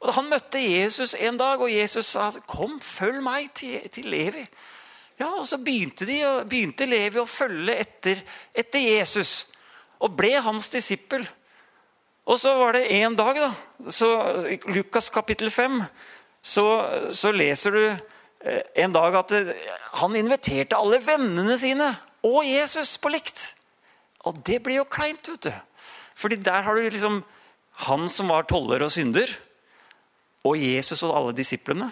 Og 0.00 0.12
Han 0.14 0.28
møtte 0.30 0.60
Jesus 0.60 1.14
en 1.18 1.38
dag, 1.40 1.60
og 1.60 1.72
Jesus 1.72 2.06
sa, 2.06 2.30
'Kom, 2.46 2.80
følg 2.80 3.22
meg 3.22 3.50
til, 3.54 3.88
til 3.88 4.04
Levi'. 4.04 4.46
Ja, 5.18 5.26
Og 5.26 5.46
så 5.48 5.56
begynte, 5.56 6.06
de, 6.06 6.20
begynte 6.48 6.86
Levi 6.86 7.18
å 7.18 7.28
følge 7.28 7.76
etter, 7.76 8.20
etter, 8.54 8.80
Jesus 8.80 9.46
og 9.98 10.12
ble 10.16 10.34
hans 10.44 10.68
disippel. 10.70 11.24
Og 12.26 12.38
så 12.38 12.52
var 12.58 12.76
det 12.76 12.90
en 12.92 13.16
dag, 13.16 13.34
da, 13.34 13.50
så, 13.90 14.10
Lukas 14.66 15.08
kapittel 15.08 15.50
5, 15.50 15.82
så, 16.42 16.66
så 17.12 17.32
leser 17.32 17.70
du 17.70 17.96
en 18.74 18.94
dag 18.94 19.16
at 19.18 19.34
eh, 19.36 19.52
han 20.00 20.16
inviterte 20.18 20.78
alle 20.78 21.00
vennene 21.02 21.56
sine 21.60 21.90
og 22.26 22.42
Jesus 22.46 22.96
på 23.02 23.10
likt. 23.14 23.42
Og 24.26 24.38
det 24.46 24.60
blir 24.64 24.80
jo 24.80 24.88
kleint, 24.90 25.28
vet 25.30 25.48
du. 25.48 25.52
Fordi 26.16 26.38
der 26.40 26.64
har 26.66 26.76
du 26.76 26.86
liksom 26.86 27.20
han 27.86 28.08
som 28.10 28.32
var 28.32 28.46
toller 28.48 28.86
og 28.86 28.92
synder, 28.92 29.28
og 30.46 30.56
Jesus 30.56 31.02
og 31.04 31.14
alle 31.18 31.34
disiplene. 31.36 31.90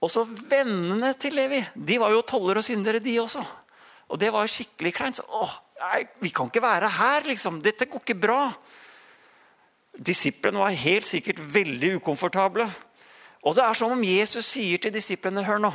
Og 0.00 0.08
så 0.08 0.24
vennene 0.24 1.12
til 1.20 1.34
Levi. 1.36 1.60
De 1.74 1.98
var 2.00 2.14
jo 2.14 2.24
toller 2.24 2.60
og 2.60 2.64
syndere, 2.64 3.02
de 3.04 3.18
også. 3.20 3.42
Og 4.08 4.20
det 4.20 4.30
var 4.32 4.48
skikkelig 4.48 4.94
kleint. 4.96 5.18
Så, 5.20 5.26
åh, 5.28 5.52
nei, 5.82 6.04
vi 6.24 6.32
kan 6.32 6.48
ikke 6.48 6.64
være 6.64 6.88
her, 6.96 7.26
liksom. 7.28 7.60
Dette 7.62 7.90
går 7.90 8.02
ikke 8.06 8.16
bra. 8.22 8.40
Disiplene 10.00 10.62
var 10.62 10.78
helt 10.86 11.06
sikkert 11.06 11.42
veldig 11.52 11.98
ukomfortable. 11.98 12.64
Og 13.46 13.56
det 13.56 13.64
er 13.64 13.78
som 13.78 13.94
om 13.94 14.04
Jesus 14.04 14.46
sier 14.46 14.80
til 14.82 14.92
disiplene 14.92 15.44
Hør 15.46 15.62
nå. 15.62 15.70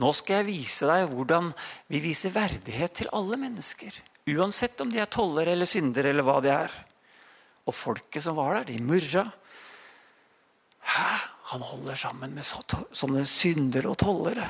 Nå 0.00 0.10
skal 0.16 0.40
jeg 0.40 0.48
vise 0.48 0.88
deg 0.88 1.10
hvordan 1.12 1.52
vi 1.92 2.00
viser 2.02 2.32
verdighet 2.34 2.96
til 2.98 3.12
alle 3.14 3.38
mennesker. 3.38 3.94
Uansett 4.34 4.80
om 4.82 4.90
de 4.90 5.02
er 5.02 5.10
toller 5.12 5.50
eller 5.52 5.68
syndere 5.68 6.10
eller 6.10 6.26
hva 6.26 6.40
de 6.42 6.50
er. 6.50 6.72
Og 7.68 7.76
folket 7.76 8.24
som 8.24 8.38
var 8.38 8.58
der, 8.58 8.72
de 8.72 8.80
murra. 8.82 9.28
Hæ? 10.94 11.12
Han 11.52 11.62
holder 11.62 11.98
sammen 12.00 12.32
med 12.34 12.44
sånne 12.44 13.22
syndere 13.28 13.90
og 13.92 13.98
tollere. 14.00 14.48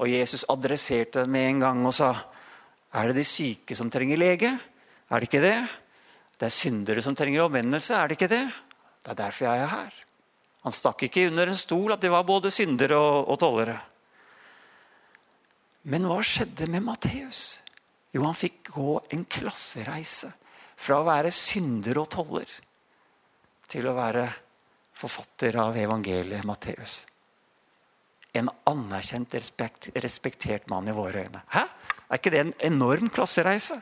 Og 0.00 0.08
Jesus 0.08 0.46
adresserte 0.48 1.20
dem 1.20 1.34
med 1.36 1.50
en 1.50 1.64
gang 1.66 1.82
og 1.84 1.94
sa 1.94 2.14
er 2.96 3.10
det 3.10 3.20
de 3.20 3.26
syke 3.28 3.76
som 3.78 3.90
trenger 3.92 4.18
lege? 4.18 4.50
Er 5.10 5.20
det 5.20 5.28
ikke 5.28 5.44
det? 5.44 5.58
Det 6.40 6.48
er 6.48 6.54
syndere 6.54 7.02
som 7.04 7.14
trenger 7.14 7.44
omvendelse. 7.44 7.94
Er 7.94 8.08
det 8.08 8.16
ikke 8.16 8.32
det? 8.32 8.46
Det 9.04 9.12
er 9.12 9.20
derfor 9.20 9.46
jeg 9.46 9.62
er 9.62 9.70
her. 9.76 9.98
Han 10.66 10.74
stakk 10.76 11.06
ikke 11.06 11.28
under 11.30 11.48
en 11.48 11.56
stol 11.56 11.94
at 11.94 12.02
de 12.02 12.10
var 12.12 12.26
både 12.28 12.52
syndere 12.52 12.98
og, 13.00 13.30
og 13.32 13.38
tollere. 13.40 13.78
Men 15.88 16.04
hva 16.08 16.18
skjedde 16.24 16.68
med 16.68 16.84
Matteus? 16.84 17.60
Jo, 18.12 18.26
han 18.26 18.36
fikk 18.36 18.72
gå 18.74 18.98
en 19.14 19.24
klassereise 19.30 20.28
fra 20.80 21.00
å 21.00 21.06
være 21.06 21.32
synder 21.32 22.02
og 22.02 22.10
toller 22.12 22.52
til 23.70 23.86
å 23.88 23.96
være 23.96 24.26
forfatter 25.00 25.56
av 25.62 25.78
evangeliet 25.80 26.44
Matteus. 26.48 27.04
En 28.36 28.50
anerkjent, 28.68 29.32
respekt, 29.40 29.90
respektert 30.02 30.68
mann 30.70 30.90
i 30.90 30.94
våre 30.94 31.24
øyne. 31.24 31.40
Hæ? 31.54 31.64
Er 32.10 32.18
ikke 32.18 32.32
det 32.34 32.42
en 32.42 32.56
enorm 32.66 33.08
klassereise? 33.10 33.78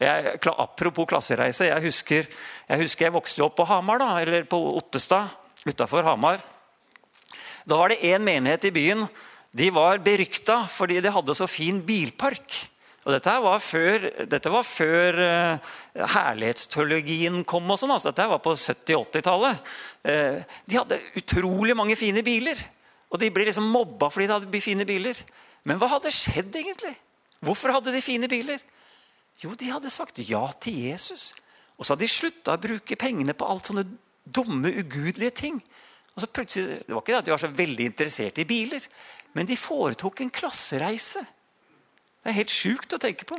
Jeg, 0.00 0.38
apropos 0.50 1.06
klassereise. 1.10 1.68
Jeg 1.68 1.82
husker, 1.84 2.28
jeg 2.68 2.80
husker 2.80 3.06
jeg 3.06 3.14
vokste 3.14 3.44
opp 3.44 3.58
på 3.58 3.66
Hamar, 3.68 4.00
da, 4.02 4.14
eller 4.22 4.46
på 4.48 4.58
Ottestad 4.78 5.43
utafor 5.64 6.06
Hamar. 6.06 6.42
Da 7.64 7.78
var 7.80 7.92
det 7.92 8.02
én 8.04 8.24
menighet 8.24 8.68
i 8.68 8.74
byen 8.74 9.06
de 9.54 9.70
var 9.70 10.00
berykta 10.02 10.64
fordi 10.70 11.00
de 11.02 11.12
hadde 11.14 11.36
så 11.38 11.46
fin 11.50 11.78
bilpark. 11.86 12.56
Og 13.04 13.12
dette 13.12 13.32
var 13.44 13.60
før, 13.60 14.06
dette 14.26 14.50
var 14.50 14.64
før 14.64 15.18
uh, 15.20 15.72
herlighetsteologien 16.14 17.42
kom. 17.46 17.68
og 17.70 17.78
sånn, 17.78 17.92
altså 17.92 18.10
Dette 18.10 18.30
var 18.30 18.40
på 18.42 18.54
70-80-tallet. 18.56 19.60
Uh, 20.00 20.10
eh, 20.10 20.54
de 20.64 20.78
hadde 20.80 21.00
utrolig 21.20 21.76
mange 21.76 21.98
fine 22.00 22.24
biler. 22.24 22.58
Og 23.12 23.20
de 23.20 23.28
ble 23.30 23.44
liksom 23.46 23.68
mobba 23.70 24.08
fordi 24.10 24.26
de 24.30 24.38
hadde 24.38 24.62
fine 24.64 24.88
biler. 24.88 25.20
Men 25.68 25.78
hva 25.78 25.92
hadde 25.92 26.12
skjedd 26.16 26.56
egentlig? 26.56 26.94
Hvorfor 27.44 27.76
hadde 27.76 27.92
de 27.92 28.00
fine 28.02 28.28
biler? 28.30 28.64
Jo, 29.42 29.52
de 29.52 29.68
hadde 29.68 29.92
sagt 29.92 30.18
ja 30.24 30.46
til 30.64 30.80
Jesus. 30.88 31.34
Og 31.76 31.84
så 31.84 31.92
hadde 31.92 32.06
de 32.06 32.10
slutta 32.10 32.56
å 32.56 32.64
bruke 32.64 32.98
pengene 32.98 33.36
på 33.36 33.46
alt 33.46 33.68
sånne 33.68 33.84
dumme, 34.24 34.72
ugudelige 34.80 35.36
ting. 35.44 35.62
Og 36.14 36.22
så 36.22 36.30
plutselig, 36.30 36.80
Det 36.86 36.94
var 36.94 37.02
ikke 37.02 37.12
det 37.12 37.18
at 37.18 37.24
de 37.24 37.34
var 37.34 37.42
så 37.42 37.48
veldig 37.48 37.84
interessert 37.84 38.38
i 38.38 38.44
biler, 38.44 38.80
men 39.34 39.46
de 39.46 39.56
foretok 39.56 40.20
en 40.20 40.30
klassereise. 40.30 41.24
Det 42.22 42.30
er 42.30 42.38
helt 42.38 42.54
sjukt 42.54 42.94
å 42.94 43.02
tenke 43.02 43.26
på. 43.28 43.36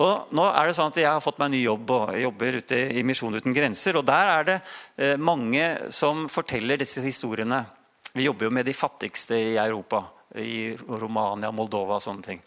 Og 0.00 0.32
nå 0.32 0.44
er 0.48 0.66
det 0.66 0.76
sånn 0.76 0.88
at 0.88 0.96
Jeg 0.96 1.10
har 1.10 1.20
fått 1.20 1.38
meg 1.38 1.50
en 1.50 1.52
ny 1.52 1.62
jobb 1.66 1.90
og 1.92 2.14
jobber 2.16 2.56
ute 2.62 2.78
i 2.96 3.02
Misjon 3.04 3.36
uten 3.36 3.52
grenser. 3.52 3.96
og 4.00 4.06
Der 4.08 4.30
er 4.38 4.44
det 4.48 4.58
eh, 4.96 5.16
mange 5.16 5.90
som 5.92 6.28
forteller 6.32 6.80
disse 6.80 7.04
historiene. 7.04 7.66
Vi 8.14 8.24
jobber 8.24 8.48
jo 8.48 8.50
med 8.56 8.64
de 8.64 8.72
fattigste 8.72 9.36
i 9.36 9.56
Europa. 9.60 10.06
I 10.34 10.72
Romania, 10.88 11.52
Moldova 11.52 11.98
og 11.98 12.02
sånne 12.02 12.24
ting. 12.24 12.40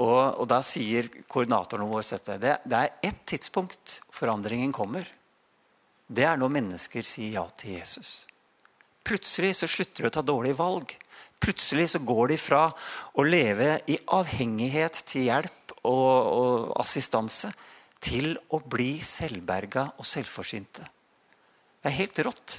Og, 0.00 0.40
og 0.40 0.46
Da 0.48 0.62
sier 0.64 1.10
koordinatoren 1.28 1.90
vår 1.90 2.08
det, 2.40 2.56
det 2.64 2.78
er 2.78 2.94
ett 3.02 3.26
tidspunkt 3.28 4.00
forandringen 4.08 4.72
kommer. 4.72 5.04
Det 6.12 6.26
er 6.28 6.36
når 6.40 6.52
mennesker 6.52 7.06
sier 7.06 7.38
ja 7.38 7.44
til 7.56 7.78
Jesus. 7.78 8.26
Plutselig 9.06 9.54
så 9.58 9.68
slutter 9.70 10.04
de 10.04 10.10
å 10.10 10.14
ta 10.14 10.22
dårlige 10.24 10.58
valg. 10.58 10.92
Plutselig 11.42 11.88
så 11.94 12.02
går 12.04 12.34
de 12.34 12.38
fra 12.38 12.66
å 13.18 13.24
leve 13.26 13.80
i 13.90 13.96
avhengighet 14.14 15.00
til 15.08 15.26
hjelp 15.30 15.72
og, 15.82 15.88
og 15.90 16.74
assistanse 16.82 17.50
til 18.02 18.36
å 18.54 18.60
bli 18.60 18.96
selvberga 19.02 19.88
og 19.96 20.06
selvforsynte. 20.06 20.84
Det 21.82 21.90
er 21.90 21.98
helt 21.98 22.22
rått. 22.28 22.58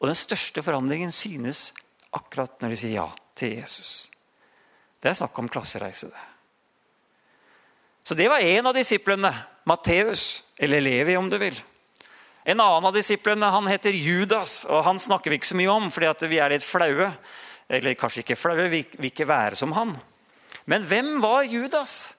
Og 0.00 0.08
den 0.08 0.18
største 0.18 0.62
forandringen 0.64 1.12
synes 1.12 1.72
akkurat 2.14 2.60
når 2.62 2.74
de 2.74 2.80
sier 2.80 2.96
ja 2.98 3.08
til 3.36 3.58
Jesus. 3.58 3.92
Det 5.02 5.10
er 5.10 5.18
snakk 5.18 5.36
om 5.40 5.50
klassereise. 5.52 6.08
det. 6.08 6.24
Så 8.04 8.16
det 8.16 8.28
var 8.28 8.40
en 8.40 8.66
av 8.70 8.76
disiplene. 8.76 9.32
Matteus, 9.64 10.44
eller 10.60 10.80
Levi 10.84 11.16
om 11.16 11.28
du 11.28 11.38
vil. 11.40 11.56
En 12.44 12.60
annen 12.60 12.88
av 12.90 12.92
disiplene 12.92 13.48
han 13.48 13.68
heter 13.70 13.96
Judas, 13.96 14.64
og 14.68 14.84
han 14.84 15.00
snakker 15.00 15.32
vi 15.32 15.38
ikke 15.40 15.52
så 15.54 15.56
mye 15.56 15.72
om 15.72 15.88
fordi 15.92 16.28
vi 16.28 16.40
er 16.44 16.52
litt 16.52 16.66
flaue. 16.66 17.08
Eller 17.72 17.96
kanskje 17.96 18.20
ikke 18.20 18.36
flaue, 18.36 18.68
vi 18.68 18.82
vil 18.98 19.08
ikke 19.08 19.28
være 19.28 19.56
som 19.56 19.72
han. 19.76 19.94
Men 20.68 20.84
hvem 20.84 21.16
var 21.24 21.48
Judas? 21.48 22.16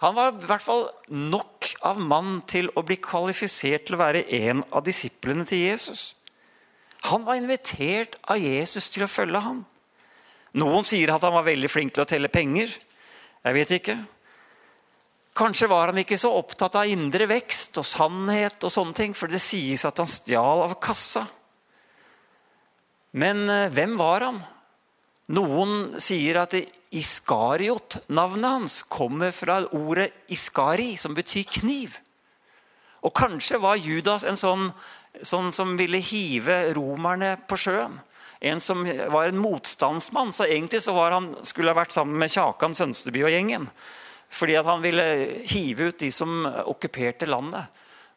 Han 0.00 0.16
var 0.16 0.32
i 0.32 0.46
hvert 0.48 0.64
fall 0.64 0.86
nok 1.12 1.70
av 1.84 1.98
mann 2.00 2.38
til 2.48 2.70
å 2.76 2.84
bli 2.84 2.96
kvalifisert 3.00 3.88
til 3.88 3.96
å 3.96 4.00
være 4.00 4.24
en 4.36 4.62
av 4.72 4.84
disiplene 4.84 5.44
til 5.48 5.66
Jesus. 5.66 6.14
Han 7.08 7.24
var 7.24 7.40
invitert 7.40 8.16
av 8.28 8.40
Jesus 8.40 8.88
til 8.92 9.04
å 9.04 9.10
følge 9.12 9.40
ham. 9.44 9.64
Noen 10.60 10.84
sier 10.88 11.12
at 11.12 11.24
han 11.24 11.36
var 11.36 11.46
veldig 11.46 11.68
flink 11.72 11.92
til 11.94 12.04
å 12.04 12.08
telle 12.08 12.32
penger. 12.32 12.72
Jeg 13.44 13.56
vet 13.56 13.76
ikke. 13.76 13.96
Kanskje 15.36 15.68
var 15.70 15.92
han 15.92 16.00
ikke 16.02 16.18
så 16.18 16.32
opptatt 16.34 16.76
av 16.80 16.90
indre 16.90 17.28
vekst 17.30 17.78
og 17.80 17.86
sannhet, 17.86 18.58
og 18.66 18.72
sånne 18.72 18.96
ting, 18.96 19.14
for 19.14 19.30
det 19.30 19.42
sies 19.42 19.84
at 19.86 20.00
han 20.02 20.10
stjal 20.10 20.64
av 20.66 20.74
kassa. 20.82 21.24
Men 23.16 23.46
eh, 23.50 23.70
hvem 23.74 23.96
var 23.98 24.26
han? 24.26 24.42
Noen 25.30 26.00
sier 26.02 26.40
at 26.42 26.56
Iskariot, 26.90 28.00
navnet 28.10 28.50
hans, 28.50 28.80
kommer 28.90 29.30
fra 29.30 29.60
ordet 29.78 30.08
iskari, 30.34 30.96
som 30.98 31.14
betyr 31.14 31.46
kniv. 31.60 31.94
Og 33.06 33.14
kanskje 33.14 33.60
var 33.62 33.78
Judas 33.78 34.26
en 34.26 34.38
sånn, 34.38 34.66
sånn 35.22 35.52
som 35.54 35.76
ville 35.78 36.02
hive 36.02 36.72
romerne 36.74 37.36
på 37.46 37.58
sjøen. 37.62 37.94
En 38.40 38.60
som 38.60 38.82
var 38.82 39.28
en 39.28 39.38
motstandsmann. 39.38 40.32
Så 40.34 40.48
egentlig 40.48 40.82
så 40.82 40.96
han, 40.98 41.30
skulle 41.46 41.70
han 41.70 41.78
vært 41.78 41.94
sammen 41.94 42.18
med 42.18 42.32
Kjakan 42.32 42.74
Sønsteby 42.74 43.22
og 43.22 43.34
gjengen. 43.34 43.68
Fordi 44.30 44.56
han 44.56 44.82
ville 44.82 45.06
hive 45.50 45.90
ut 45.90 45.98
de 45.98 46.10
som 46.14 46.44
okkuperte 46.46 47.26
landet. 47.26 47.66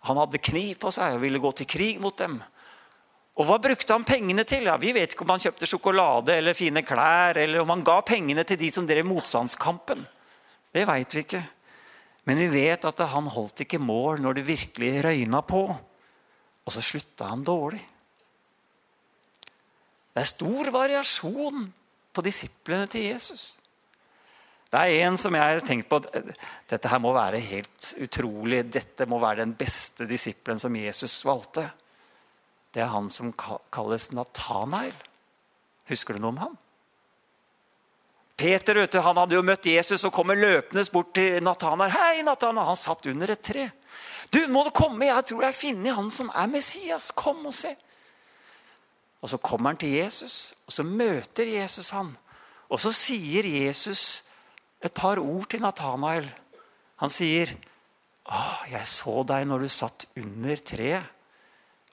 Han 0.07 0.19
hadde 0.19 0.41
kniv 0.43 0.75
på 0.83 0.91
seg 0.93 1.15
og 1.15 1.23
ville 1.23 1.41
gå 1.41 1.51
til 1.57 1.69
krig 1.69 2.01
mot 2.03 2.15
dem. 2.19 2.37
Og 3.33 3.47
hva 3.49 3.57
brukte 3.57 3.95
han 3.95 4.05
pengene 4.05 4.43
til? 4.45 4.67
Ja, 4.69 4.75
vi 4.77 4.91
vet 4.93 5.15
ikke 5.15 5.25
om 5.25 5.33
han 5.33 5.41
kjøpte 5.41 5.69
sjokolade 5.69 6.35
eller 6.37 6.57
fine 6.57 6.83
klær, 6.85 7.39
eller 7.41 7.63
om 7.63 7.71
han 7.73 7.85
ga 7.85 7.97
pengene 8.05 8.43
til 8.45 8.59
de 8.61 8.69
som 8.75 8.85
drev 8.85 9.07
motstandskampen. 9.09 10.03
Det 10.73 10.85
veit 10.85 11.15
vi 11.15 11.23
ikke. 11.25 11.41
Men 12.29 12.39
vi 12.39 12.51
vet 12.53 12.85
at 12.85 13.01
han 13.09 13.31
holdt 13.33 13.65
ikke 13.65 13.81
mål 13.81 14.21
når 14.21 14.37
det 14.37 14.45
virkelig 14.51 14.91
røyna 15.03 15.41
på. 15.47 15.63
Og 16.63 16.71
så 16.71 16.83
slutta 16.83 17.31
han 17.31 17.41
dårlig. 17.43 17.81
Det 20.13 20.21
er 20.21 20.29
stor 20.29 20.69
variasjon 20.75 21.65
på 22.13 22.23
disiplene 22.23 22.85
til 22.91 23.09
Jesus. 23.09 23.55
Det 24.73 24.81
er 24.81 25.05
en 25.05 25.17
som 25.21 25.35
jeg 25.37 25.53
har 25.53 25.59
tenkt 25.61 25.85
på 25.85 25.99
Dette 26.01 26.89
her 26.89 27.01
må 27.01 27.11
være 27.13 27.37
helt 27.45 27.91
utrolig. 28.01 28.63
Dette 28.73 29.05
må 29.05 29.19
være 29.21 29.43
den 29.43 29.53
beste 29.53 30.07
disippelen 30.09 30.57
som 30.57 30.73
Jesus 30.73 31.19
valgte. 31.27 31.67
Det 32.73 32.81
er 32.81 32.89
han 32.89 33.11
som 33.13 33.29
kalles 33.37 34.07
Natanael. 34.17 34.95
Husker 35.91 36.17
du 36.17 36.23
noe 36.23 36.33
om 36.33 36.41
han? 36.47 36.57
Peter 38.33 38.81
du, 38.81 38.97
han 39.05 39.21
hadde 39.21 39.37
jo 39.37 39.45
møtt 39.45 39.69
Jesus 39.69 40.07
og 40.09 40.15
kommer 40.15 40.39
løpende 40.41 40.81
bort 40.89 41.13
til 41.19 41.37
Natanael. 41.45 41.93
Hei, 41.93 42.25
Natanael! 42.25 42.71
Han 42.71 42.81
satt 42.81 43.05
under 43.13 43.29
et 43.29 43.45
tre. 43.45 43.69
Du, 44.33 44.41
må 44.49 44.65
du 44.65 44.73
komme? 44.73 45.05
Jeg 45.05 45.29
tror 45.29 45.45
jeg 45.45 45.53
har 45.53 45.59
funnet 45.59 45.97
han 46.01 46.09
som 46.09 46.33
er 46.33 46.49
Messias. 46.49 47.11
Kom 47.13 47.45
og 47.45 47.53
se. 47.53 47.75
Og 49.21 49.29
Så 49.29 49.37
kommer 49.37 49.69
han 49.69 49.77
til 49.77 49.93
Jesus, 50.01 50.55
og 50.65 50.73
så 50.73 50.83
møter 50.83 51.45
Jesus 51.61 51.93
han. 51.93 52.09
Og 52.73 52.81
så 52.81 52.89
sier 52.91 53.45
Jesus 53.45 54.23
et 54.83 54.93
par 54.93 55.21
ord 55.21 55.47
til 55.49 55.63
Nathanael. 55.63 56.27
Han 57.01 57.11
sier, 57.11 57.51
'Å, 58.23 58.69
jeg 58.71 58.87
så 58.87 59.23
deg 59.27 59.47
når 59.47 59.59
du 59.65 59.69
satt 59.69 60.05
under 60.17 60.55
treet.' 60.55 61.09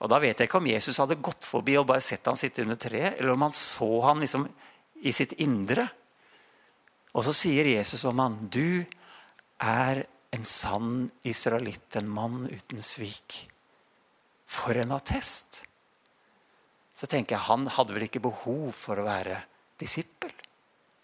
Og 0.00 0.08
Da 0.08 0.18
vet 0.18 0.38
jeg 0.38 0.48
ikke 0.48 0.58
om 0.62 0.66
Jesus 0.66 0.96
hadde 0.96 1.20
gått 1.20 1.44
forbi 1.44 1.76
og 1.76 1.86
bare 1.90 2.00
sett 2.00 2.24
han 2.24 2.36
sitte 2.36 2.62
under 2.62 2.78
treet, 2.80 3.18
eller 3.20 3.34
om 3.34 3.42
han 3.42 3.52
så 3.52 4.00
han 4.06 4.20
liksom 4.20 4.46
i 5.04 5.12
sitt 5.12 5.32
indre. 5.44 5.84
Og 7.12 7.24
så 7.26 7.34
sier 7.36 7.68
Jesus 7.68 8.04
om 8.04 8.18
han, 8.18 8.48
'Du 8.48 8.86
er 9.60 10.06
en 10.32 10.44
sann 10.44 11.10
israelitt, 11.22 11.96
en 11.96 12.08
mann 12.08 12.48
uten 12.50 12.80
svik.' 12.80 13.46
For 14.46 14.74
en 14.74 14.92
attest! 14.92 15.64
Så 16.94 17.06
tenker 17.06 17.36
jeg, 17.36 17.44
Han 17.44 17.66
hadde 17.66 17.94
vel 17.94 18.02
ikke 18.08 18.20
behov 18.20 18.72
for 18.72 18.98
å 18.98 19.06
være 19.06 19.38
disippel? 19.78 20.32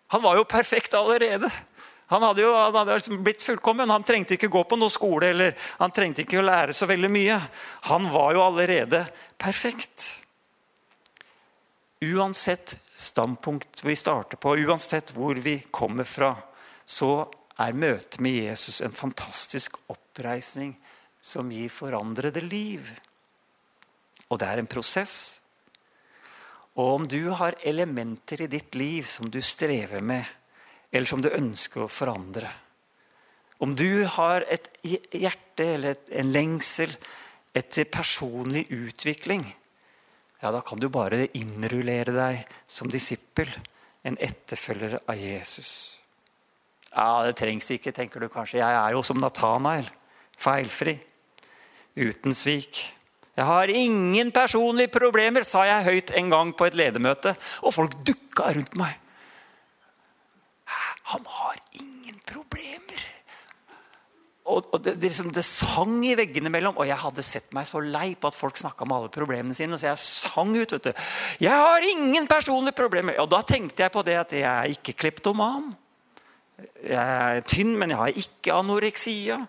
Han 0.08 0.22
var 0.22 0.36
jo 0.36 0.44
perfekt 0.44 0.94
allerede. 0.94 1.50
Han 2.06 2.22
hadde 2.22 2.44
jo 2.44 2.52
han 2.54 2.74
hadde 2.74 2.98
liksom 3.00 3.22
blitt 3.26 3.42
fullkommen. 3.42 3.90
Han 3.90 4.04
trengte 4.06 4.36
ikke 4.36 4.50
gå 4.52 4.62
på 4.68 4.78
noe 4.78 4.92
skole 4.92 5.32
eller 5.32 5.56
han 5.80 5.94
trengte 5.94 6.22
ikke 6.22 6.38
å 6.38 6.46
lære 6.46 6.76
så 6.76 6.86
veldig 6.86 7.10
mye. 7.10 7.40
Han 7.90 8.06
var 8.12 8.36
jo 8.36 8.44
allerede 8.44 9.02
perfekt. 9.38 10.06
Uansett 12.04 12.76
standpunkt 12.94 13.82
vi 13.84 13.96
starter 13.96 14.38
på, 14.38 14.54
uansett 14.68 15.10
hvor 15.16 15.38
vi 15.42 15.58
kommer 15.70 16.06
fra, 16.06 16.34
så 16.86 17.26
er 17.58 17.76
møtet 17.76 18.20
med 18.20 18.36
Jesus 18.36 18.82
en 18.84 18.94
fantastisk 18.94 19.78
oppreisning 19.90 20.74
som 21.24 21.50
gir 21.50 21.72
forandrede 21.72 22.44
liv. 22.44 22.92
Og 24.28 24.38
det 24.38 24.46
er 24.46 24.62
en 24.62 24.70
prosess. 24.70 25.40
Og 26.76 27.00
om 27.00 27.06
du 27.08 27.30
har 27.32 27.56
elementer 27.64 28.44
i 28.44 28.50
ditt 28.52 28.76
liv 28.76 29.08
som 29.08 29.30
du 29.32 29.40
strever 29.42 30.04
med, 30.04 30.24
eller 30.96 31.10
som 31.10 31.22
du 31.22 31.30
ønsker 31.30 31.84
å 31.84 31.90
forandre. 31.92 32.50
Om 33.62 33.72
du 33.76 34.04
har 34.16 34.44
et 34.52 34.68
hjerte 34.84 35.64
eller 35.76 36.00
en 36.12 36.32
lengsel 36.32 36.92
etter 37.56 37.88
personlig 37.88 38.66
utvikling, 38.74 39.46
ja, 40.42 40.52
da 40.52 40.60
kan 40.60 40.80
du 40.80 40.90
bare 40.92 41.28
innrullere 41.38 42.12
deg 42.12 42.42
som 42.68 42.90
disippel, 42.92 43.48
en 44.06 44.18
etterfølger 44.22 44.98
av 45.08 45.16
Jesus. 45.18 45.70
Ja, 46.92 47.24
det 47.26 47.34
trengs 47.40 47.68
ikke, 47.74 47.92
tenker 47.96 48.22
du 48.22 48.28
kanskje. 48.32 48.60
Jeg 48.60 48.76
er 48.76 48.92
jo 48.94 49.02
som 49.04 49.18
Natanael. 49.20 49.88
Feilfri. 50.38 50.94
Uten 51.96 52.36
svik. 52.36 52.84
Jeg 53.36 53.44
har 53.44 53.72
ingen 53.72 54.30
personlige 54.32 54.92
problemer, 54.94 55.44
sa 55.44 55.64
jeg 55.68 55.88
høyt 55.88 56.12
en 56.16 56.30
gang 56.32 56.52
på 56.56 56.68
et 56.68 56.76
ledermøte. 56.78 57.34
Og 57.64 57.74
folk 57.76 57.98
dukka 58.06 58.52
rundt 58.56 58.76
meg. 58.80 58.94
Han 61.12 61.26
har 61.30 61.60
ingen 61.78 62.18
problemer. 62.26 63.04
Og, 64.46 64.66
og 64.72 64.82
det, 64.82 64.94
det, 65.00 65.08
liksom, 65.10 65.32
det, 65.34 65.42
sang 65.44 65.96
i 66.06 66.14
veggene 66.18 66.50
mellom, 66.54 66.76
og 66.78 66.86
jeg 66.86 66.98
hadde 67.02 67.24
sett 67.26 67.50
meg 67.54 67.66
så 67.66 67.80
lei 67.82 68.12
på 68.14 68.30
at 68.30 68.38
folk 68.38 68.58
snakka 68.58 68.86
om 68.86 68.94
alle 68.94 69.10
problemene 69.10 69.56
sine. 69.58 69.78
Så 69.78 69.88
jeg 69.88 70.02
sang 70.02 70.52
ut. 70.54 70.72
vet 70.72 70.84
du. 70.84 70.92
'Jeg 71.40 71.50
har 71.50 71.88
ingen 71.90 72.28
personlige 72.30 72.78
problemer.' 72.78 73.18
Og 73.18 73.30
da 73.30 73.42
tenkte 73.42 73.82
jeg 73.82 73.92
på 73.92 74.02
det 74.06 74.14
at 74.20 74.32
jeg 74.32 74.46
er 74.46 74.70
ikke 74.70 74.92
kleptoman. 74.92 75.74
Jeg 76.82 77.36
er 77.36 77.40
tynn, 77.40 77.74
men 77.76 77.90
jeg 77.90 77.98
har 77.98 78.20
ikke 78.22 78.54
anoreksia. 78.54 79.40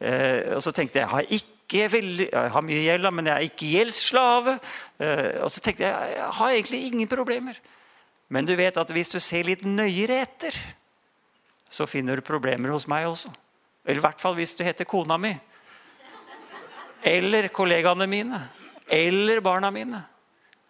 Eh, 0.00 0.54
og 0.54 0.62
så 0.62 0.70
tenkte 0.72 0.98
jeg 0.98 1.02
jeg 1.02 1.10
har 1.10 1.26
ikke 1.30 1.52
jeg 1.74 2.50
har 2.52 2.62
mye 2.62 2.82
gjeld, 2.84 3.10
men 3.10 3.26
jeg 3.26 3.34
er 3.34 3.46
ikke 3.48 3.66
gjeldsslave. 3.72 4.58
Eh, 5.00 5.42
og 5.42 5.50
så 5.50 5.60
tenkte 5.60 5.82
jeg 5.82 6.14
jeg 6.14 6.30
har 6.38 6.50
egentlig 6.50 6.86
ingen 6.86 7.08
problemer. 7.08 7.58
Men 8.28 8.46
du 8.46 8.54
vet 8.54 8.76
at 8.76 8.90
hvis 8.90 9.10
du 9.10 9.18
ser 9.18 9.42
litt 9.42 9.64
nøyere 9.66 10.22
etter 10.22 10.54
så 11.74 11.86
finner 11.90 12.16
du 12.16 12.26
problemer 12.26 12.70
hos 12.70 12.86
meg 12.90 13.08
også. 13.08 13.32
Eller 13.84 13.98
i 13.98 14.04
hvert 14.04 14.22
fall 14.22 14.36
hvis 14.38 14.54
du 14.54 14.62
heter 14.64 14.86
kona 14.86 15.18
mi. 15.18 15.32
Eller 17.04 17.50
kollegaene 17.52 18.06
mine. 18.08 18.38
Eller 18.86 19.42
barna 19.44 19.72
mine. 19.74 20.04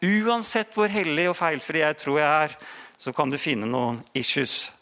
Uansett 0.04 0.72
hvor 0.76 0.88
hellig 0.90 1.28
og 1.30 1.36
feilfri 1.38 1.82
jeg 1.84 2.00
tror 2.00 2.18
jeg 2.20 2.48
er, 2.48 2.56
så 2.96 3.12
kan 3.12 3.30
du 3.30 3.38
finne 3.40 3.68
noen 3.68 4.00
issues. 4.16 4.72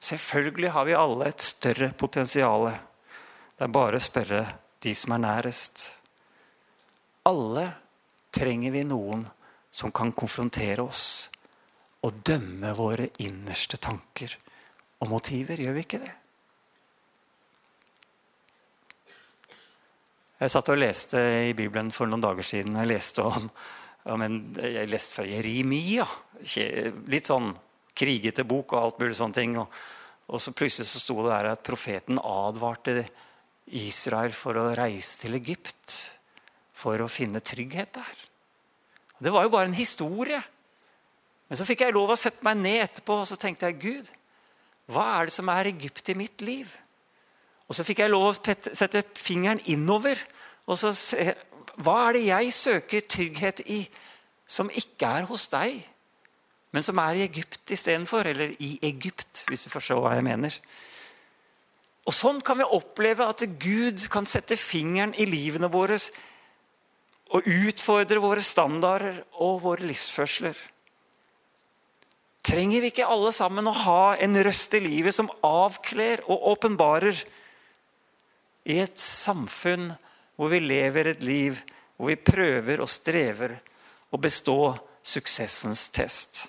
Selvfølgelig 0.00 0.72
har 0.72 0.88
vi 0.88 0.96
alle 0.96 1.28
et 1.28 1.44
større 1.44 1.92
potensial. 1.92 2.70
Det 3.58 3.66
er 3.66 3.74
bare 3.74 4.00
å 4.00 4.02
spørre 4.02 4.44
de 4.84 4.94
som 4.96 5.14
er 5.16 5.24
nærest. 5.26 5.88
Alle 7.28 7.66
trenger 8.32 8.72
vi 8.72 8.86
noen 8.88 9.26
som 9.74 9.92
kan 9.92 10.14
konfrontere 10.16 10.86
oss 10.86 11.28
å 12.04 12.10
dømme 12.10 12.70
våre 12.78 13.08
innerste 13.24 13.80
tanker 13.82 14.34
og 15.02 15.10
motiver. 15.10 15.60
Gjør 15.60 15.76
vi 15.76 15.84
ikke 15.84 16.02
det? 16.02 16.14
Jeg 20.38 20.54
satt 20.54 20.70
og 20.70 20.78
leste 20.78 21.18
i 21.48 21.54
Bibelen 21.58 21.90
for 21.90 22.06
noen 22.06 22.22
dager 22.22 22.46
siden. 22.46 22.76
Jeg 22.78 22.92
leste 22.92 23.24
om, 23.26 23.48
om 24.14 24.22
en, 24.22 24.36
jeg 24.62 24.90
leste 24.90 25.16
fra 25.16 25.26
Jeremia. 25.26 26.06
Litt 27.10 27.30
sånn 27.30 27.50
krigete 27.98 28.44
bok 28.46 28.76
og 28.76 28.82
alt 28.84 29.02
mulig 29.02 29.18
sånne 29.18 29.34
ting. 29.40 29.56
Og, 29.58 29.66
og 30.30 30.42
så 30.42 30.54
plutselig 30.54 30.86
så 30.86 31.02
sto 31.02 31.18
det 31.24 31.32
der 31.32 31.50
at 31.56 31.66
profeten 31.66 32.22
advarte 32.22 33.02
Israel 33.74 34.30
for 34.36 34.56
å 34.60 34.70
reise 34.78 35.24
til 35.24 35.34
Egypt 35.40 35.96
for 36.78 37.02
å 37.02 37.10
finne 37.10 37.42
trygghet 37.42 37.98
der. 37.98 38.22
Det 39.18 39.34
var 39.34 39.42
jo 39.42 39.52
bare 39.56 39.66
en 39.72 39.76
historie. 39.76 40.38
Men 41.48 41.58
så 41.58 41.64
fikk 41.64 41.86
jeg 41.86 41.96
lov 41.96 42.12
å 42.12 42.18
sette 42.18 42.44
meg 42.44 42.60
ned 42.60 42.82
etterpå 42.84 43.16
og 43.22 43.28
så 43.28 43.38
tenkte 43.40 43.70
jeg, 43.70 43.80
Gud, 43.80 44.10
hva 44.92 45.04
er 45.18 45.28
det 45.28 45.34
som 45.36 45.48
er 45.52 45.68
Egypt 45.68 46.08
i 46.12 46.16
mitt 46.16 46.44
liv? 46.44 46.70
Og 47.68 47.76
så 47.76 47.84
fikk 47.84 48.00
jeg 48.00 48.12
lov 48.12 48.30
å 48.30 48.54
sette 48.72 49.04
fingeren 49.16 49.60
innover. 49.68 50.16
og 50.66 50.78
så 50.80 50.92
se, 50.96 51.34
Hva 51.76 52.08
er 52.08 52.16
det 52.16 52.24
jeg 52.24 52.52
søker 52.52 53.04
trygghet 53.04 53.60
i, 53.66 53.82
som 54.48 54.70
ikke 54.72 55.10
er 55.20 55.28
hos 55.28 55.46
deg, 55.52 55.82
men 56.72 56.84
som 56.84 56.98
er 57.00 57.20
i 57.20 57.26
Egypt 57.26 57.70
istedenfor? 57.70 58.28
Eller 58.32 58.54
i 58.64 58.78
Egypt, 58.82 59.44
hvis 59.48 59.66
du 59.66 59.70
forstår 59.70 60.00
hva 60.00 60.14
jeg 60.16 60.24
mener. 60.24 60.56
Og 62.08 62.16
Sånn 62.16 62.40
kan 62.40 62.56
vi 62.56 62.64
oppleve 62.64 63.28
at 63.28 63.44
Gud 63.60 64.08
kan 64.08 64.24
sette 64.24 64.56
fingeren 64.56 65.12
i 65.20 65.28
livene 65.28 65.68
våre 65.68 66.00
og 67.36 67.44
utfordre 67.44 68.22
våre 68.24 68.40
standarder 68.40 69.20
og 69.44 69.60
våre 69.66 69.84
livsførsler. 69.84 70.56
Trenger 72.46 72.80
vi 72.80 72.90
ikke 72.92 73.08
alle 73.08 73.32
sammen 73.34 73.66
å 73.68 73.76
ha 73.84 74.02
en 74.22 74.38
røst 74.44 74.74
i 74.78 74.82
livet 74.84 75.16
som 75.16 75.30
avkler 75.44 76.22
og 76.30 76.46
åpenbarer 76.54 77.18
i 78.68 78.78
et 78.82 79.00
samfunn 79.00 79.90
hvor 80.38 80.52
vi 80.52 80.60
lever 80.62 81.12
et 81.12 81.24
liv 81.26 81.58
hvor 81.98 82.12
vi 82.12 82.20
prøver 82.20 82.80
og 82.80 82.90
strever 82.90 83.56
å 84.14 84.20
bestå 84.22 84.60
suksessens 85.02 85.88
test. 85.90 86.44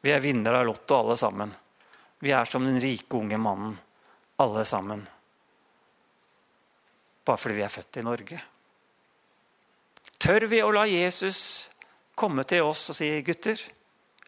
Vi 0.00 0.12
er 0.12 0.22
vinnere 0.22 0.60
av 0.60 0.68
Lotto 0.68 0.98
alle 0.98 1.16
sammen. 1.16 1.52
Vi 2.20 2.32
er 2.36 2.44
som 2.48 2.64
den 2.66 2.80
rike, 2.80 3.16
unge 3.16 3.38
mannen 3.40 3.76
alle 4.40 4.64
sammen. 4.68 5.02
Bare 7.24 7.40
fordi 7.40 7.56
vi 7.56 7.64
er 7.64 7.72
født 7.72 8.00
i 8.00 8.04
Norge. 8.04 8.40
Tør 10.20 10.46
vi 10.52 10.60
å 10.60 10.72
la 10.76 10.84
Jesus 10.88 11.40
komme 12.14 12.44
til 12.44 12.68
oss 12.68 12.90
og 12.92 12.98
si 12.98 13.08
'gutter' 13.24 13.62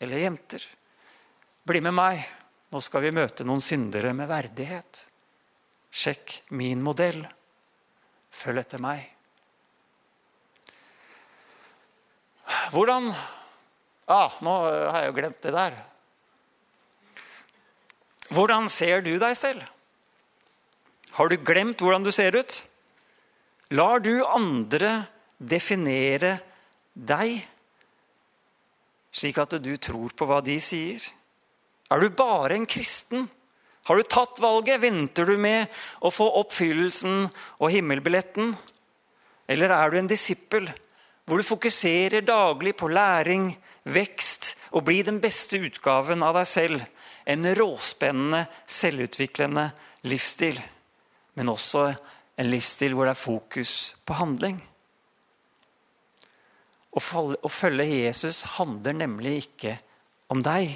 eller 0.03 0.19
'jenter', 0.19 0.67
bli 1.65 1.81
med 1.81 1.95
meg. 1.95 2.23
Nå 2.73 2.81
skal 2.81 3.05
vi 3.05 3.15
møte 3.15 3.45
noen 3.45 3.61
syndere 3.63 4.15
med 4.17 4.31
verdighet. 4.31 5.05
Sjekk 5.93 6.39
min 6.57 6.83
modell. 6.83 7.21
Følg 8.33 8.63
etter 8.63 8.81
meg. 8.81 9.05
Hvordan 12.73 13.11
ah, 14.09 14.33
Nå 14.41 14.53
har 14.65 15.03
jeg 15.03 15.11
jo 15.11 15.17
glemt 15.19 15.43
det 15.45 15.53
der. 15.53 15.77
Hvordan 18.33 18.69
ser 18.73 19.05
du 19.05 19.13
deg 19.21 19.37
selv? 19.37 19.63
Har 21.13 21.29
du 21.29 21.37
glemt 21.37 21.81
hvordan 21.85 22.05
du 22.05 22.13
ser 22.15 22.33
ut? 22.39 22.55
Lar 23.77 24.01
du 24.01 24.25
andre 24.25 25.05
definere 25.37 26.39
deg, 26.93 27.43
slik 29.13 29.39
at 29.43 29.59
du 29.63 29.75
tror 29.77 30.15
på 30.17 30.27
hva 30.29 30.41
de 30.45 30.57
sier? 30.63 31.03
Er 31.93 32.01
du 32.01 32.09
bare 32.17 32.57
en 32.57 32.67
kristen? 32.67 33.29
Har 33.85 33.99
du 33.99 34.07
tatt 34.07 34.41
valget? 34.41 34.81
Venter 34.81 35.27
du 35.29 35.37
med 35.37 35.69
å 36.01 36.13
få 36.15 36.29
oppfyllelsen 36.41 37.27
og 37.59 37.73
himmelbilletten? 37.75 38.55
Eller 39.51 39.75
er 39.75 39.91
du 39.91 39.99
en 40.01 40.11
disippel 40.11 40.71
hvor 41.27 41.39
du 41.39 41.47
fokuserer 41.47 42.25
daglig 42.27 42.75
på 42.79 42.89
læring, 42.91 43.53
vekst 43.85 44.55
og 44.73 44.87
bli 44.87 45.03
den 45.07 45.21
beste 45.23 45.61
utgaven 45.61 46.23
av 46.25 46.39
deg 46.39 46.49
selv? 46.49 46.83
En 47.27 47.47
råspennende, 47.59 48.47
selvutviklende 48.67 49.69
livsstil. 50.09 50.59
Men 51.39 51.53
også 51.53 51.91
en 52.39 52.51
livsstil 52.51 52.97
hvor 52.97 53.07
det 53.07 53.17
er 53.17 53.27
fokus 53.27 53.75
på 54.07 54.17
handling. 54.19 54.59
Å 56.93 57.49
følge 57.49 57.87
Jesus 57.89 58.43
handler 58.59 58.97
nemlig 58.99 59.37
ikke 59.47 59.79
om 60.33 60.43
deg. 60.45 60.75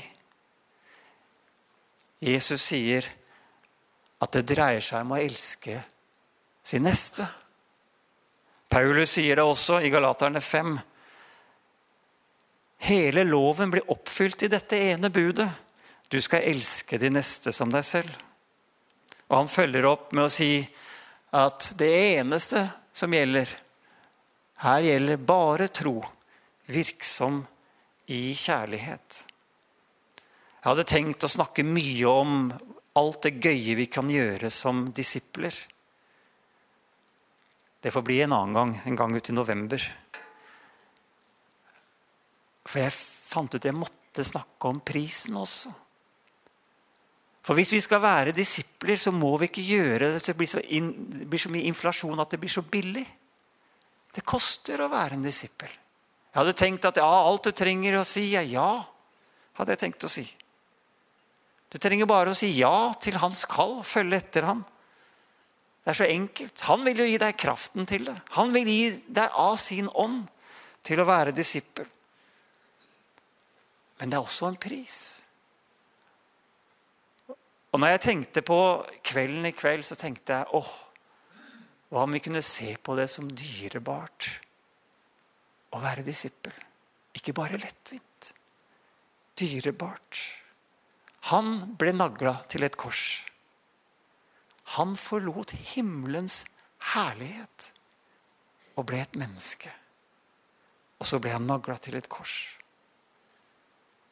Jesus 2.24 2.62
sier 2.64 3.05
at 4.24 4.33
det 4.33 4.46
dreier 4.48 4.85
seg 4.85 5.05
om 5.05 5.12
å 5.12 5.20
elske 5.20 5.76
sin 6.64 6.87
neste. 6.88 7.26
Paulus 8.72 9.12
sier 9.14 9.37
det 9.38 9.44
også 9.44 9.83
i 9.85 9.90
Galaterne 9.92 10.40
5. 10.40 10.72
Hele 12.88 13.24
loven 13.29 13.70
blir 13.72 13.92
oppfylt 13.92 14.46
i 14.46 14.50
dette 14.52 14.81
ene 14.88 15.12
budet. 15.12 15.48
Du 16.09 16.18
skal 16.22 16.48
elske 16.48 16.98
de 17.02 17.11
neste 17.12 17.52
som 17.55 17.70
deg 17.72 17.85
selv. 17.87 18.16
Og 19.29 19.40
han 19.40 19.50
følger 19.50 19.87
opp 19.88 20.12
med 20.14 20.26
å 20.26 20.33
si 20.33 20.61
at 21.37 21.72
det 21.79 21.92
eneste 22.16 22.62
som 22.94 23.12
gjelder 23.12 23.50
Her 24.64 24.80
gjelder 24.80 25.20
bare 25.20 25.68
tro, 25.68 25.98
virksom 26.72 27.42
i 28.12 28.32
kjærlighet. 28.32 29.18
Jeg 30.56 30.70
hadde 30.70 30.86
tenkt 30.88 31.26
å 31.26 31.30
snakke 31.30 31.64
mye 31.66 32.08
om 32.10 32.38
alt 32.96 33.26
det 33.26 33.36
gøye 33.44 33.76
vi 33.76 33.86
kan 33.92 34.08
gjøre 34.10 34.50
som 34.50 34.86
disipler. 34.96 35.54
Det 37.84 37.92
får 37.94 38.02
bli 38.02 38.22
en 38.24 38.32
annen 38.34 38.56
gang, 38.56 38.72
en 38.88 38.96
gang 38.98 39.12
ut 39.14 39.30
i 39.30 39.36
november. 39.36 39.82
For 42.66 42.80
jeg 42.82 42.94
fant 42.96 43.52
ut 43.52 43.60
at 43.60 43.68
jeg 43.68 43.76
måtte 43.76 44.24
snakke 44.26 44.72
om 44.72 44.80
prisen 44.80 45.36
også. 45.38 45.74
For 47.46 47.54
hvis 47.54 47.70
vi 47.76 47.78
skal 47.84 48.02
være 48.02 48.34
disipler, 48.34 48.98
så 48.98 49.12
må 49.14 49.36
vi 49.38 49.46
ikke 49.46 49.62
gjøre 49.68 50.08
det 50.16 50.24
så 50.24 50.32
det 50.32 50.38
blir 50.40 50.50
så, 50.50 50.64
in, 50.74 50.88
det 51.20 51.28
blir 51.30 51.44
så 51.44 51.52
mye 51.54 51.68
inflasjon 51.68 52.24
at 52.24 52.32
det 52.32 52.40
blir 52.42 52.50
så 52.50 52.64
billig. 52.66 53.04
Det 54.16 54.24
koster 54.24 54.81
å 54.81 54.88
være 54.88 55.18
en 55.18 55.24
disippel. 55.24 55.68
Jeg 55.68 56.38
hadde 56.38 56.57
tenkt 56.57 56.87
at 56.88 56.96
ja, 57.00 57.05
alt 57.05 57.44
du 57.44 57.52
trenger 57.52 57.98
å 57.98 58.05
si, 58.05 58.31
er 58.37 58.48
ja. 58.48 58.70
hadde 59.61 59.74
jeg 59.74 59.83
tenkt 59.85 60.07
å 60.09 60.11
si. 60.12 60.24
Du 61.72 61.76
trenger 61.83 62.09
bare 62.09 62.33
å 62.33 62.37
si 62.37 62.48
ja 62.57 62.92
til 63.02 63.18
hans 63.20 63.44
kall, 63.50 63.83
følge 63.85 64.20
etter 64.22 64.46
han. 64.48 64.62
Det 65.85 65.92
er 65.92 65.98
så 66.00 66.09
enkelt. 66.09 66.64
Han 66.70 66.87
vil 66.87 67.02
jo 67.02 67.09
gi 67.11 67.18
deg 67.20 67.37
kraften 67.38 67.87
til 67.88 68.09
det. 68.09 68.16
Han 68.38 68.55
vil 68.55 68.70
gi 68.70 68.88
deg 69.07 69.37
av 69.38 69.55
sin 69.61 69.90
ånd 69.92 70.24
til 70.87 71.02
å 71.02 71.09
være 71.09 71.35
disippel. 71.37 71.87
Men 74.00 74.12
det 74.12 74.18
er 74.18 74.24
også 74.24 74.48
en 74.48 74.59
pris. 74.61 74.98
Og 77.72 77.81
når 77.83 77.94
jeg 77.94 78.05
tenkte 78.07 78.44
på 78.46 78.59
kvelden 79.05 79.48
i 79.48 79.55
kveld, 79.57 79.85
så 79.85 79.98
tenkte 80.00 80.40
jeg 80.40 80.57
åh, 80.57 80.72
hva 81.96 82.02
om 82.04 82.12
vi 82.12 82.20
kunne 82.20 82.42
se 82.44 82.74
på 82.76 82.92
det 82.98 83.06
som 83.09 83.30
dyrebart 83.32 84.26
å 85.72 85.80
være 85.80 86.04
disippel? 86.04 86.52
Ikke 87.16 87.32
bare 87.32 87.56
lettvint. 87.56 88.35
Dyrebart. 89.40 90.20
Han 91.32 91.72
ble 91.80 91.94
nagla 91.96 92.35
til 92.52 92.68
et 92.68 92.76
kors. 92.76 93.24
Han 94.76 94.92
forlot 95.00 95.56
himmelens 95.72 96.42
herlighet 96.92 97.70
og 98.76 98.90
ble 98.92 99.00
et 99.00 99.16
menneske. 99.16 99.72
Og 101.00 101.09
så 101.09 101.16
ble 101.16 101.32
han 101.32 101.48
nagla 101.48 101.80
til 101.80 101.96
et 101.96 102.12
kors. 102.12 102.37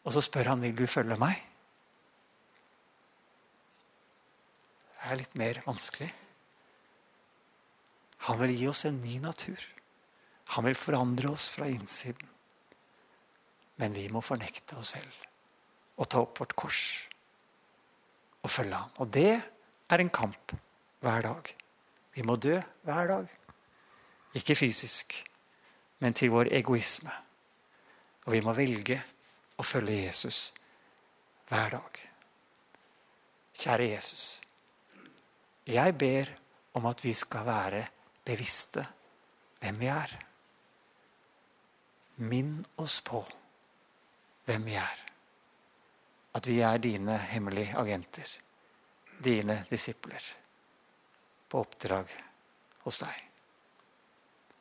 Og 0.09 0.17
så 0.17 0.25
spør 0.25 0.55
han 0.55 0.65
vil 0.65 0.73
du 0.81 0.87
følge 0.89 1.21
meg. 1.21 1.37
Det 5.05 5.13
er 5.13 5.21
litt 5.21 5.37
mer 5.37 5.67
vanskelig. 5.69 6.15
Han 8.25 8.41
vil 8.41 8.55
gi 8.57 8.69
oss 8.71 8.85
en 8.89 9.01
ny 9.05 9.19
natur. 9.21 9.61
Han 10.57 10.65
vil 10.69 10.77
forandre 10.79 11.33
oss 11.33 11.49
fra 11.53 11.69
innsiden. 11.69 12.29
Men 13.81 13.97
vi 13.97 14.07
må 14.13 14.23
fornekte 14.25 14.79
oss 14.79 14.95
selv 14.95 15.23
og 15.95 16.09
ta 16.11 16.23
opp 16.25 16.41
vårt 16.41 16.55
kors 16.59 16.81
og 18.45 18.51
følge 18.51 18.79
han. 18.79 18.93
Og 19.03 19.11
det 19.15 19.31
er 19.35 20.03
en 20.03 20.13
kamp 20.13 20.55
hver 21.05 21.25
dag. 21.27 21.51
Vi 22.15 22.23
må 22.27 22.37
dø 22.37 22.57
hver 22.87 23.11
dag. 23.11 23.31
Ikke 24.35 24.57
fysisk, 24.59 25.15
men 26.03 26.15
til 26.15 26.33
vår 26.35 26.51
egoisme. 26.59 27.13
Og 28.27 28.35
vi 28.35 28.43
må 28.45 28.55
velge 28.57 28.99
å 29.59 29.67
følge 29.67 30.05
Jesus 30.07 30.49
hver 31.49 31.77
dag. 31.77 32.01
Kjære 33.55 33.91
Jesus. 33.93 34.25
Jeg 35.67 35.95
ber 35.99 36.31
om 36.75 36.87
at 36.91 37.05
vi 37.05 37.13
skal 37.15 37.47
være 37.47 37.85
bevisste 38.25 38.85
hvem 39.61 39.79
vi 39.81 39.91
er. 39.93 40.15
Minn 42.25 42.57
oss 42.81 43.01
på 43.05 43.21
hvem 44.47 44.65
vi 44.69 44.77
er. 44.81 45.03
At 46.35 46.47
vi 46.47 46.61
er 46.67 46.83
dine 46.83 47.19
hemmelige 47.31 47.77
agenter. 47.79 48.31
Dine 49.25 49.65
disipler. 49.71 50.23
På 51.49 51.63
oppdrag 51.65 52.11
hos 52.85 52.99
deg. 53.03 53.21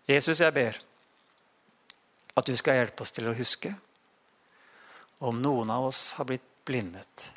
Jesus, 0.07 0.39
jeg 0.39 0.53
ber 0.53 0.77
at 2.33 2.47
du 2.47 2.55
skal 2.57 2.79
hjelpe 2.79 3.05
oss 3.05 3.13
til 3.15 3.29
å 3.29 3.37
huske. 3.37 3.73
Om 5.23 5.41
noen 5.41 5.71
av 5.71 5.87
oss 5.87 6.05
har 6.17 6.27
blitt 6.27 6.49
blindet, 6.65 7.29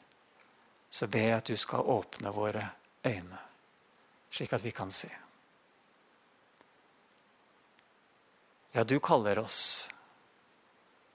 så 0.90 1.08
ber 1.10 1.28
jeg 1.28 1.36
at 1.38 1.50
du 1.52 1.58
skal 1.60 1.90
åpne 1.96 2.32
våre 2.34 2.64
øyne 3.06 3.46
slik 4.36 4.52
at 4.52 4.64
vi 4.64 4.70
kan 4.70 4.90
se. 4.92 5.08
Ja, 8.76 8.84
du 8.84 9.00
kaller 9.00 9.38
oss. 9.38 9.90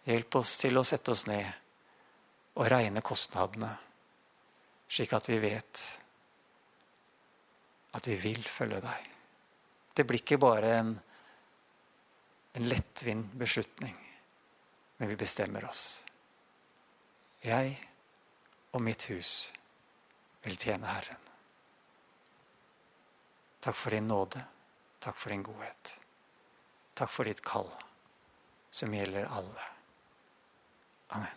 Hjelp 0.04 0.36
oss 0.39 0.56
til 0.58 0.80
å 0.80 0.82
sette 0.82 1.13
oss 1.13 1.28
ned 1.30 1.45
og 2.58 2.65
regne 2.74 3.04
kostnadene, 3.06 3.69
slik 4.89 5.13
at 5.13 5.30
vi 5.30 5.38
vet 5.43 5.84
at 7.93 8.09
vi 8.09 8.18
vil 8.26 8.41
følge 8.49 8.82
deg. 8.82 9.05
Det 9.93 10.07
blir 10.09 10.24
ikke 10.24 10.41
bare 10.41 10.74
en, 10.80 10.91
en 12.57 12.68
lettvint 12.74 13.38
beslutning, 13.38 13.95
men 14.97 15.14
vi 15.14 15.22
bestemmer 15.22 15.70
oss. 15.70 15.86
Jeg 17.45 17.78
og 18.74 18.82
mitt 18.89 19.05
hus 19.14 19.51
vil 20.47 20.57
tjene 20.57 20.97
Herren. 20.97 21.34
Takk 23.62 23.78
for 23.78 23.93
din 23.93 24.09
nåde. 24.09 24.47
Takk 24.97 25.22
for 25.22 25.30
din 25.30 25.45
godhet. 25.45 25.99
Takk 27.02 27.10
for 27.10 27.26
ditt 27.26 27.41
kall, 27.41 27.66
som 28.72 28.93
gjelder 28.93 29.26
alle. 29.26 29.64
Amen. 31.08 31.28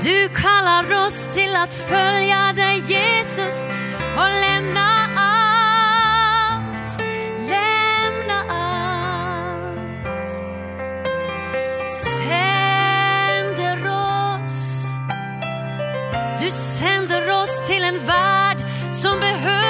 Du 0.00 0.28
kallar 0.28 1.06
oss 1.06 1.34
till 1.34 1.56
att 1.56 1.74
följa 1.74 2.52
dig 2.52 2.78
Jesus 2.78 3.65
og 4.16 4.28
lemna 4.42 4.88
alt, 5.22 6.90
lemna 7.50 8.38
alt. 8.56 10.32
Sender 11.98 13.78
oss, 13.92 14.58
du 16.40 16.48
sender 16.50 17.30
oss 17.42 17.54
til 17.68 17.82
en 17.92 18.00
verd 18.08 18.66
som 18.92 19.20
behøver 19.20 19.65